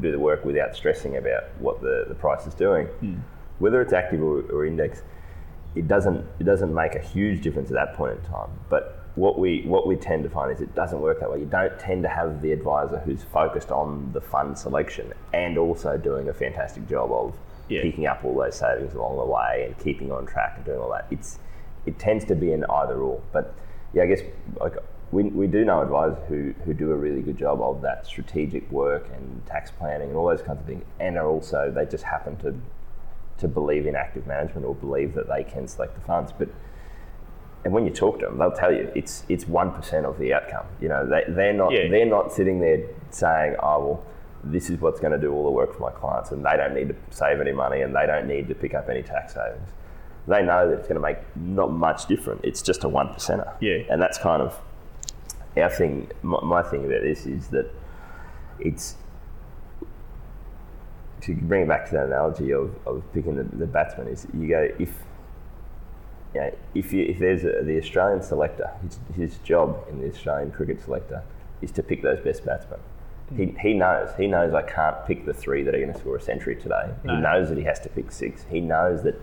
do 0.00 0.10
the 0.10 0.18
work 0.18 0.44
without 0.44 0.74
stressing 0.74 1.16
about 1.16 1.44
what 1.58 1.80
the, 1.82 2.04
the 2.08 2.14
price 2.14 2.46
is 2.46 2.54
doing. 2.54 2.86
Hmm. 2.86 3.16
Whether 3.58 3.80
it's 3.82 3.92
active 3.92 4.22
or, 4.22 4.40
or 4.50 4.64
index, 4.66 5.02
it 5.74 5.86
doesn't 5.88 6.24
it 6.40 6.44
doesn't 6.44 6.72
make 6.74 6.94
a 6.94 7.00
huge 7.00 7.42
difference 7.42 7.70
at 7.70 7.74
that 7.74 7.94
point 7.94 8.18
in 8.18 8.24
time. 8.30 8.50
But 8.68 9.00
what 9.14 9.38
we 9.38 9.62
what 9.62 9.86
we 9.86 9.96
tend 9.96 10.24
to 10.24 10.30
find 10.30 10.50
is 10.52 10.60
it 10.60 10.74
doesn't 10.74 11.00
work 11.00 11.20
that 11.20 11.30
way. 11.30 11.38
You 11.40 11.46
don't 11.46 11.78
tend 11.78 12.02
to 12.02 12.08
have 12.08 12.42
the 12.42 12.52
advisor 12.52 12.98
who's 12.98 13.22
focused 13.22 13.70
on 13.70 14.10
the 14.12 14.20
fund 14.20 14.58
selection 14.58 15.12
and 15.32 15.56
also 15.58 15.96
doing 15.96 16.28
a 16.28 16.34
fantastic 16.34 16.88
job 16.88 17.12
of 17.12 17.34
Yeah. 17.68 17.82
picking 17.82 18.06
up 18.06 18.24
all 18.24 18.34
those 18.36 18.56
savings 18.56 18.94
along 18.94 19.16
the 19.18 19.24
way 19.24 19.64
and 19.66 19.78
keeping 19.78 20.10
on 20.10 20.26
track 20.26 20.54
and 20.56 20.64
doing 20.64 20.80
all 20.80 20.90
that. 20.90 21.06
It's 21.10 21.38
it 21.86 21.98
tends 21.98 22.24
to 22.26 22.34
be 22.34 22.52
an 22.52 22.64
either 22.68 22.96
or. 22.96 23.20
But 23.32 23.54
yeah, 23.92 24.02
I 24.02 24.06
guess 24.06 24.20
like 24.60 24.74
we, 25.14 25.22
we 25.24 25.46
do 25.46 25.64
know 25.64 25.80
advisors 25.80 26.18
who, 26.28 26.52
who 26.64 26.74
do 26.74 26.90
a 26.90 26.96
really 26.96 27.22
good 27.22 27.38
job 27.38 27.60
of 27.62 27.80
that 27.82 28.04
strategic 28.04 28.68
work 28.72 29.08
and 29.14 29.46
tax 29.46 29.70
planning 29.70 30.08
and 30.08 30.16
all 30.18 30.26
those 30.26 30.42
kinds 30.42 30.58
of 30.60 30.66
things, 30.66 30.84
and 30.98 31.16
are 31.16 31.28
also 31.28 31.70
they 31.70 31.86
just 31.86 32.04
happen 32.04 32.36
to 32.38 32.54
to 33.36 33.48
believe 33.48 33.86
in 33.86 33.96
active 33.96 34.26
management 34.26 34.64
or 34.64 34.74
believe 34.76 35.14
that 35.14 35.26
they 35.28 35.42
can 35.44 35.66
select 35.68 35.94
the 35.94 36.00
funds. 36.00 36.32
But 36.36 36.48
and 37.64 37.72
when 37.72 37.84
you 37.86 37.92
talk 37.92 38.18
to 38.20 38.26
them, 38.26 38.38
they'll 38.38 38.50
tell 38.50 38.72
you 38.72 38.90
it's 38.96 39.24
it's 39.28 39.46
one 39.46 39.70
percent 39.72 40.04
of 40.04 40.18
the 40.18 40.34
outcome. 40.34 40.66
You 40.80 40.88
know, 40.88 41.06
they 41.06 41.22
they're 41.28 41.52
not 41.52 41.70
Yeah. 41.72 41.88
they're 41.88 42.06
not 42.06 42.32
sitting 42.32 42.58
there 42.60 42.82
saying, 43.10 43.54
oh 43.62 43.78
well, 43.86 44.06
this 44.42 44.68
is 44.68 44.80
what's 44.80 44.98
going 44.98 45.12
to 45.12 45.18
do 45.18 45.32
all 45.32 45.44
the 45.44 45.50
work 45.50 45.74
for 45.74 45.80
my 45.80 45.90
clients, 45.92 46.32
and 46.32 46.44
they 46.44 46.56
don't 46.56 46.74
need 46.74 46.88
to 46.88 46.96
save 47.10 47.40
any 47.40 47.52
money 47.52 47.82
and 47.82 47.94
they 47.94 48.06
don't 48.06 48.26
need 48.26 48.48
to 48.48 48.54
pick 48.54 48.74
up 48.74 48.88
any 48.88 49.02
tax 49.02 49.34
savings. 49.34 49.68
They 50.26 50.42
know 50.42 50.68
that 50.68 50.78
it's 50.78 50.88
going 50.88 51.00
to 51.02 51.06
make 51.10 51.18
not 51.36 51.70
much 51.70 52.06
difference. 52.06 52.40
It's 52.44 52.62
just 52.62 52.82
a 52.82 52.88
one 52.88 53.08
percenter. 53.08 53.52
Yeah. 53.60 53.78
and 53.90 54.02
that's 54.02 54.18
kind 54.18 54.42
of 54.42 54.58
our 55.56 55.70
thing. 55.70 56.10
My, 56.22 56.40
my 56.42 56.62
thing 56.62 56.84
about 56.84 57.02
this 57.02 57.26
is 57.26 57.48
that 57.48 57.70
it's 58.58 58.96
to 61.22 61.34
bring 61.34 61.62
it 61.62 61.68
back 61.68 61.86
to 61.86 61.94
that 61.94 62.06
analogy 62.06 62.52
of, 62.52 62.74
of 62.86 63.02
picking 63.12 63.36
the, 63.36 63.44
the 63.44 63.66
batsman 63.66 64.08
is 64.08 64.26
you 64.34 64.48
go 64.48 64.68
if 64.78 64.90
you 66.34 66.40
know, 66.40 66.54
if 66.74 66.92
you, 66.92 67.04
if 67.04 67.18
there's 67.18 67.44
a, 67.44 67.62
the 67.62 67.78
Australian 67.78 68.20
selector, 68.22 68.70
his, 68.82 68.98
his 69.14 69.38
job 69.38 69.86
in 69.88 70.00
the 70.00 70.08
Australian 70.08 70.50
cricket 70.50 70.82
selector 70.82 71.22
is 71.62 71.70
to 71.72 71.82
pick 71.82 72.02
those 72.02 72.20
best 72.20 72.44
batsmen. 72.44 72.80
He, 73.36 73.44
hmm. 73.44 73.56
he 73.58 73.74
knows 73.74 74.10
he 74.18 74.26
knows 74.26 74.52
I 74.52 74.62
can't 74.62 74.96
pick 75.06 75.24
the 75.24 75.32
three 75.32 75.62
that 75.62 75.74
are 75.74 75.80
going 75.80 75.92
to 75.92 75.98
score 75.98 76.16
a 76.16 76.20
century 76.20 76.56
today. 76.56 76.90
No. 77.04 77.14
He 77.14 77.20
knows 77.22 77.48
that 77.48 77.58
he 77.58 77.64
has 77.64 77.80
to 77.80 77.88
pick 77.88 78.10
six. 78.12 78.44
He 78.50 78.60
knows 78.60 79.02
that 79.04 79.18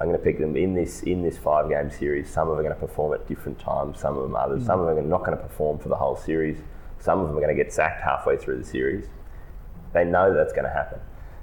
I'm 0.00 0.06
going 0.06 0.18
to 0.18 0.24
pick 0.24 0.38
them 0.38 0.56
in 0.56 0.74
this 0.74 1.02
in 1.02 1.22
this 1.22 1.36
five 1.36 1.68
game 1.68 1.90
series. 1.90 2.30
Some 2.30 2.48
of 2.48 2.56
them 2.56 2.64
are 2.64 2.68
going 2.68 2.80
to 2.80 2.86
perform 2.86 3.12
at 3.12 3.28
different 3.28 3.58
times. 3.58 4.00
Some 4.00 4.16
of 4.16 4.22
them 4.22 4.34
others. 4.34 4.64
Some 4.64 4.80
of 4.80 4.86
them 4.86 4.96
are 4.96 5.06
not 5.06 5.20
going 5.20 5.36
to 5.36 5.42
perform 5.42 5.78
for 5.78 5.90
the 5.90 5.96
whole 5.96 6.16
series. 6.16 6.56
Some 6.98 7.20
of 7.20 7.28
them 7.28 7.36
are 7.36 7.40
going 7.40 7.54
to 7.54 7.62
get 7.62 7.70
sacked 7.72 8.02
halfway 8.02 8.38
through 8.38 8.58
the 8.58 8.64
series. 8.64 9.06
They 9.92 10.04
know 10.04 10.32
that's 10.32 10.54
going 10.54 10.64
to 10.64 10.70
happen. 10.70 11.00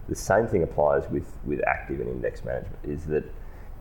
The 0.09 0.15
same 0.15 0.47
thing 0.47 0.63
applies 0.63 1.07
with, 1.09 1.31
with 1.45 1.61
active 1.67 1.99
and 1.99 2.09
index 2.09 2.43
management. 2.43 2.79
Is 2.83 3.05
that 3.07 3.25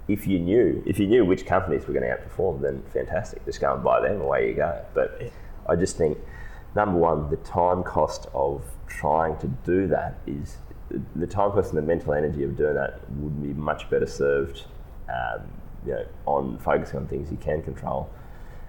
if 0.09 0.26
you 0.26 0.38
knew 0.38 0.83
if 0.85 0.99
you 0.99 1.06
knew 1.06 1.25
which 1.25 1.47
companies 1.47 1.87
were 1.87 1.95
going 1.95 2.04
to 2.04 2.14
outperform, 2.14 2.61
then 2.61 2.83
fantastic. 2.92 3.47
Just 3.47 3.61
go 3.61 3.72
and 3.72 3.83
buy 3.83 4.03
them. 4.03 4.20
Away 4.20 4.48
you 4.50 4.55
go. 4.57 4.85
But 4.92 5.33
I 5.66 5.77
just 5.77 5.96
think 5.96 6.18
number 6.74 6.98
one, 6.98 7.31
the 7.31 7.37
time 7.38 7.83
cost 7.83 8.27
of 8.35 8.62
trying 8.87 9.38
to 9.38 9.46
do 9.46 9.87
that 9.88 10.18
is 10.27 10.59
the 11.14 11.27
time 11.27 11.53
cost 11.53 11.72
and 11.72 11.79
the 11.79 11.87
mental 11.87 12.12
energy 12.12 12.44
of 12.44 12.57
doing 12.57 12.74
that 12.74 13.00
would 13.11 13.42
be 13.42 13.53
much 13.55 13.88
better 13.90 14.07
served, 14.07 14.64
um, 15.09 15.42
you 15.87 15.92
know, 15.92 16.07
on 16.27 16.59
focusing 16.59 16.99
on 16.99 17.07
things 17.07 17.31
you 17.31 17.37
can 17.37 17.62
control. 17.62 18.11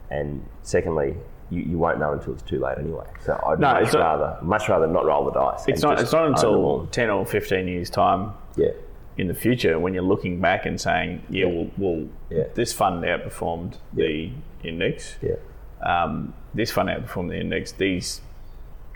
And 0.09 0.45
secondly, 0.63 1.15
you, 1.49 1.61
you 1.61 1.77
won't 1.77 1.99
know 1.99 2.13
until 2.13 2.33
it's 2.33 2.43
too 2.43 2.59
late 2.59 2.77
anyway. 2.77 3.05
So 3.23 3.41
I'd 3.45 3.59
No, 3.59 3.73
much 3.73 3.93
rather 3.93 4.37
much 4.41 4.69
rather 4.69 4.87
not 4.87 5.05
roll 5.05 5.25
the 5.25 5.31
dice. 5.31 5.65
It's 5.67 5.81
not. 5.81 5.99
It's 5.99 6.11
not 6.11 6.27
until 6.27 6.87
ten 6.91 7.09
or 7.09 7.25
fifteen 7.25 7.67
years 7.67 7.89
time 7.89 8.33
yeah. 8.55 8.69
in 9.17 9.27
the 9.27 9.33
future 9.33 9.79
when 9.79 9.93
you're 9.93 10.03
looking 10.03 10.39
back 10.41 10.65
and 10.65 10.79
saying, 10.79 11.23
"Yeah, 11.29 11.45
well, 11.45 11.69
well 11.77 12.07
Yeah. 12.29 12.43
this 12.53 12.73
fund 12.73 13.03
outperformed 13.03 13.77
the 13.93 14.31
index. 14.63 15.17
Yeah. 15.21 15.35
Um, 15.81 16.33
this 16.53 16.71
fund 16.71 16.89
outperformed 16.89 17.29
the 17.29 17.39
index. 17.39 17.71
These 17.71 18.21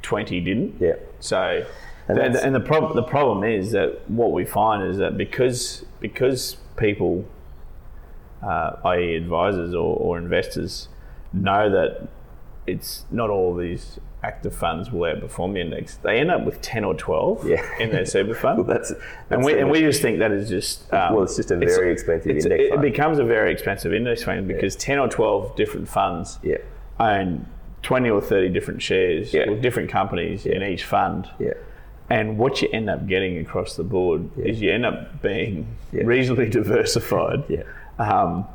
twenty 0.02 0.42
didn't. 0.42 0.76
Yeah. 0.80 0.96
So, 1.20 1.66
And 2.08 2.18
and, 2.18 2.36
and 2.36 2.56
the 2.56 2.60
problem 2.60 2.96
the 2.96 3.04
problem 3.04 3.44
is 3.44 3.72
that 3.72 4.10
what 4.10 4.32
we 4.32 4.46
find 4.46 4.84
is 4.90 4.98
that 4.98 5.18
because 5.18 5.86
because 6.00 6.58
people, 6.78 7.26
uh, 8.44 8.76
i.e., 8.86 9.16
advisors 9.16 9.74
or, 9.74 9.96
or 9.98 10.18
investors, 10.18 10.88
know 11.34 11.70
that 11.70 12.08
it's 12.68 13.06
not 13.12 13.30
all 13.30 13.56
these 13.56 14.00
active 14.24 14.54
funds 14.54 14.92
will 14.92 15.02
outperform 15.02 15.54
the 15.54 15.60
index, 15.62 15.96
they 15.98 16.20
end 16.20 16.30
up 16.30 16.46
with 16.46 16.62
ten 16.62 16.84
or 16.84 16.94
twelve 16.94 17.48
Yeah. 17.48 17.64
in 17.80 17.90
their 17.90 18.06
super 18.06 18.36
fund. 18.36 18.60
Well, 18.66 18.68
that's, 18.68 18.94
and 19.32 19.44
we, 19.44 19.58
and 19.60 19.72
we 19.72 19.80
just 19.80 20.02
think 20.02 20.20
that 20.20 20.32
is 20.32 20.48
just 20.48 20.92
um, 20.94 21.16
well, 21.16 21.24
it's 21.24 21.36
just 21.38 21.50
a 21.50 21.58
very 21.58 21.92
expensive 21.92 22.30
index 22.38 22.46
it, 22.72 22.82
becomes 22.82 23.18
a 23.18 23.24
very 23.24 23.52
expensive 23.52 23.94
index 23.94 24.24
fund 24.24 24.48
because 24.48 24.76
10 24.76 25.00
or 25.00 25.08
12 25.08 25.56
different 25.56 25.88
funds 25.90 26.38
yeah. 26.44 26.58
own 27.00 27.48
20 27.82 28.10
or 28.12 28.22
30 28.22 28.50
different 28.50 28.82
shares 28.82 29.34
Yeah. 29.34 29.50
with 29.50 29.62
different 29.62 29.90
companies 29.90 30.46
in 30.46 30.62
each 30.62 30.84
fund. 30.84 31.28
Yeah. 32.12 32.20
And 32.20 32.38
what 32.38 32.62
you 32.62 32.70
end 32.72 32.90
up 32.90 33.08
getting 33.08 33.38
across 33.38 33.76
the 33.76 33.84
board 33.84 34.30
is 34.38 34.62
you 34.62 34.72
end 34.72 34.86
up 34.86 35.22
being 35.22 35.66
Yeah. 35.92 36.04
reasonably 36.06 36.50
diversified. 36.60 37.44
Yeah. 37.50 37.64
Um, 38.00 38.46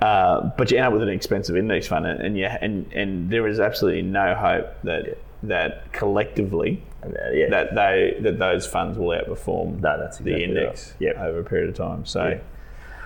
uh, 0.00 0.50
but 0.58 0.70
you 0.70 0.76
end 0.78 0.86
up 0.88 0.92
with 0.92 1.02
an 1.02 1.08
expensive 1.08 1.56
index 1.56 1.86
fund, 1.88 2.06
and 2.06 2.20
and, 2.20 2.36
you, 2.36 2.44
and 2.44 2.92
and 2.92 3.30
there 3.30 3.46
is 3.48 3.60
absolutely 3.60 4.02
no 4.02 4.34
hope 4.34 4.66
that 4.84 5.18
that 5.42 5.90
collectively 5.92 6.82
uh, 7.02 7.08
yeah. 7.32 7.48
that 7.48 7.74
they 7.74 8.16
that 8.20 8.38
those 8.38 8.66
funds 8.66 8.98
will 8.98 9.08
outperform 9.16 9.80
No, 9.80 9.98
that's 9.98 10.18
the 10.18 10.42
index 10.42 10.90
right. 11.00 11.08
Yep. 11.08 11.18
over 11.18 11.38
a 11.40 11.44
period 11.44 11.70
of 11.70 11.76
time. 11.76 12.04
So. 12.04 12.28
Yeah. 12.28 12.38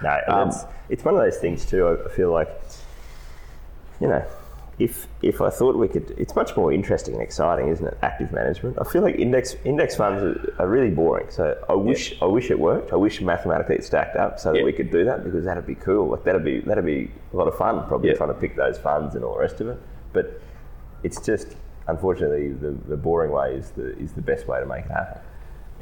No, 0.02 0.18
Um, 0.34 0.48
it's, 0.48 0.64
it's 0.88 1.04
one 1.04 1.14
of 1.14 1.20
those 1.20 1.36
things 1.36 1.66
too. 1.66 1.86
I 1.86 2.08
feel 2.08 2.30
like, 2.32 2.48
you 4.00 4.08
know, 4.08 4.24
if 4.80 5.06
if 5.20 5.40
I 5.42 5.50
thought 5.50 5.76
we 5.76 5.88
could, 5.88 6.10
it's 6.16 6.34
much 6.34 6.56
more 6.56 6.72
interesting 6.72 7.12
and 7.14 7.22
exciting, 7.22 7.68
isn't 7.68 7.86
it? 7.86 7.98
Active 8.02 8.32
management. 8.32 8.78
I 8.80 8.84
feel 8.84 9.02
like 9.02 9.16
index 9.16 9.54
index 9.64 9.94
funds 9.94 10.22
are, 10.22 10.54
are 10.58 10.66
really 10.68 10.90
boring. 10.90 11.26
So 11.30 11.62
I 11.68 11.74
wish 11.74 12.14
I 12.22 12.24
wish 12.24 12.50
it 12.50 12.58
worked. 12.58 12.90
I 12.92 12.96
wish 12.96 13.20
mathematically 13.20 13.76
it 13.76 13.84
stacked 13.84 14.16
up 14.16 14.40
so 14.40 14.52
that 14.54 14.64
we 14.64 14.72
could 14.72 14.90
do 14.90 15.04
that 15.04 15.22
because 15.22 15.44
that'd 15.44 15.66
be 15.66 15.74
cool. 15.74 16.08
Like 16.08 16.24
that'd 16.24 16.42
be 16.42 16.60
that'd 16.60 16.84
be 16.86 17.10
a 17.32 17.36
lot 17.36 17.46
of 17.46 17.56
fun. 17.58 17.86
Probably 17.86 18.08
Yeah. 18.08 18.14
trying 18.16 18.30
to 18.30 18.40
pick 18.40 18.56
those 18.56 18.78
funds 18.78 19.14
and 19.14 19.22
all 19.22 19.34
the 19.34 19.40
rest 19.40 19.60
of 19.60 19.68
it. 19.68 19.78
But 20.14 20.40
it's 21.02 21.20
just 21.20 21.56
unfortunately 21.86 22.52
the, 22.52 22.70
the 22.88 22.96
boring 22.96 23.32
way 23.32 23.54
is 23.54 23.70
the 23.72 23.96
is 23.98 24.14
the 24.14 24.22
best 24.22 24.48
way 24.48 24.60
to 24.60 24.66
make 24.66 24.86
it 24.86 24.90
happen. 24.90 25.20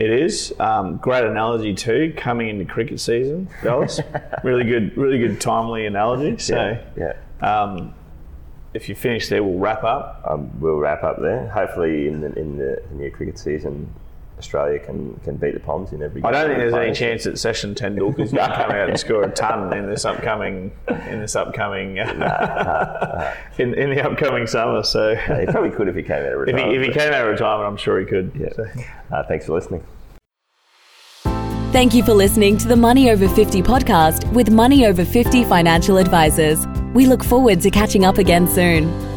It 0.00 0.10
is 0.10 0.52
um, 0.60 0.96
great 0.98 1.24
analogy 1.24 1.74
too. 1.74 2.14
Coming 2.16 2.48
into 2.48 2.64
cricket 2.64 2.98
season, 3.00 3.48
Dallas, 3.62 4.00
really 4.44 4.64
good, 4.64 4.96
really 4.96 5.18
good, 5.18 5.40
timely 5.40 5.86
analogy. 5.86 6.38
So, 6.38 6.78
yeah. 6.96 7.14
um, 7.40 7.94
if 8.74 8.88
you 8.88 8.94
finish 8.94 9.28
there, 9.28 9.42
we'll 9.42 9.58
wrap 9.58 9.82
up. 9.84 10.22
um, 10.28 10.50
we'll 10.60 10.76
wrap 10.76 11.02
up 11.02 11.20
there. 11.20 11.48
Hopefully, 11.48 12.08
in 12.08 12.20
the, 12.20 12.32
in 12.38 12.56
the 12.58 12.82
new 12.92 13.10
cricket 13.10 13.38
season, 13.38 13.92
Australia 14.38 14.78
can, 14.78 15.18
can 15.24 15.36
beat 15.36 15.54
the 15.54 15.60
Poms 15.60 15.92
in 15.92 16.00
every. 16.02 16.20
Game. 16.20 16.28
I 16.28 16.30
don't 16.30 16.46
think 16.46 16.58
there's 16.58 16.74
any 16.74 16.92
chance 16.94 17.24
that 17.24 17.34
Sachin 17.34 17.74
Tendulkar's 17.74 18.32
going 18.32 18.48
to 18.50 18.56
come 18.56 18.70
out 18.70 18.88
and 18.88 19.00
score 19.00 19.24
a 19.24 19.30
ton 19.32 19.76
in 19.76 19.86
this 19.90 20.04
upcoming 20.04 20.70
in 20.88 21.18
this 21.20 21.34
upcoming 21.34 21.96
in, 21.96 23.74
in 23.74 23.90
the 23.90 24.02
upcoming 24.04 24.46
summer. 24.46 24.82
So, 24.84 25.16
He 25.16 25.46
probably 25.46 25.70
could 25.70 25.88
if 25.88 25.96
he 25.96 26.02
came 26.02 26.24
out 26.24 26.32
of 26.32 26.42
if 26.48 26.48
he, 26.48 26.52
retirement. 26.54 26.76
if 26.82 26.86
he 26.86 26.92
came 26.92 27.12
out 27.12 27.22
of 27.22 27.28
retirement, 27.32 27.68
I'm 27.68 27.76
sure 27.76 27.98
he 27.98 28.06
could. 28.06 28.30
Yeah. 28.38 28.52
So. 28.54 28.64
Uh, 29.10 29.22
thanks 29.24 29.46
for 29.46 29.54
listening. 29.54 29.82
Thank 31.72 31.92
you 31.92 32.02
for 32.02 32.14
listening 32.14 32.56
to 32.58 32.68
the 32.68 32.76
Money 32.76 33.10
Over 33.10 33.28
50 33.28 33.60
podcast 33.62 34.32
with 34.32 34.50
Money 34.50 34.86
Over 34.86 35.04
50 35.04 35.44
financial 35.44 35.98
advisors. 35.98 36.64
We 36.94 37.06
look 37.06 37.22
forward 37.22 37.60
to 37.62 37.70
catching 37.70 38.04
up 38.04 38.18
again 38.18 38.48
soon. 38.48 39.07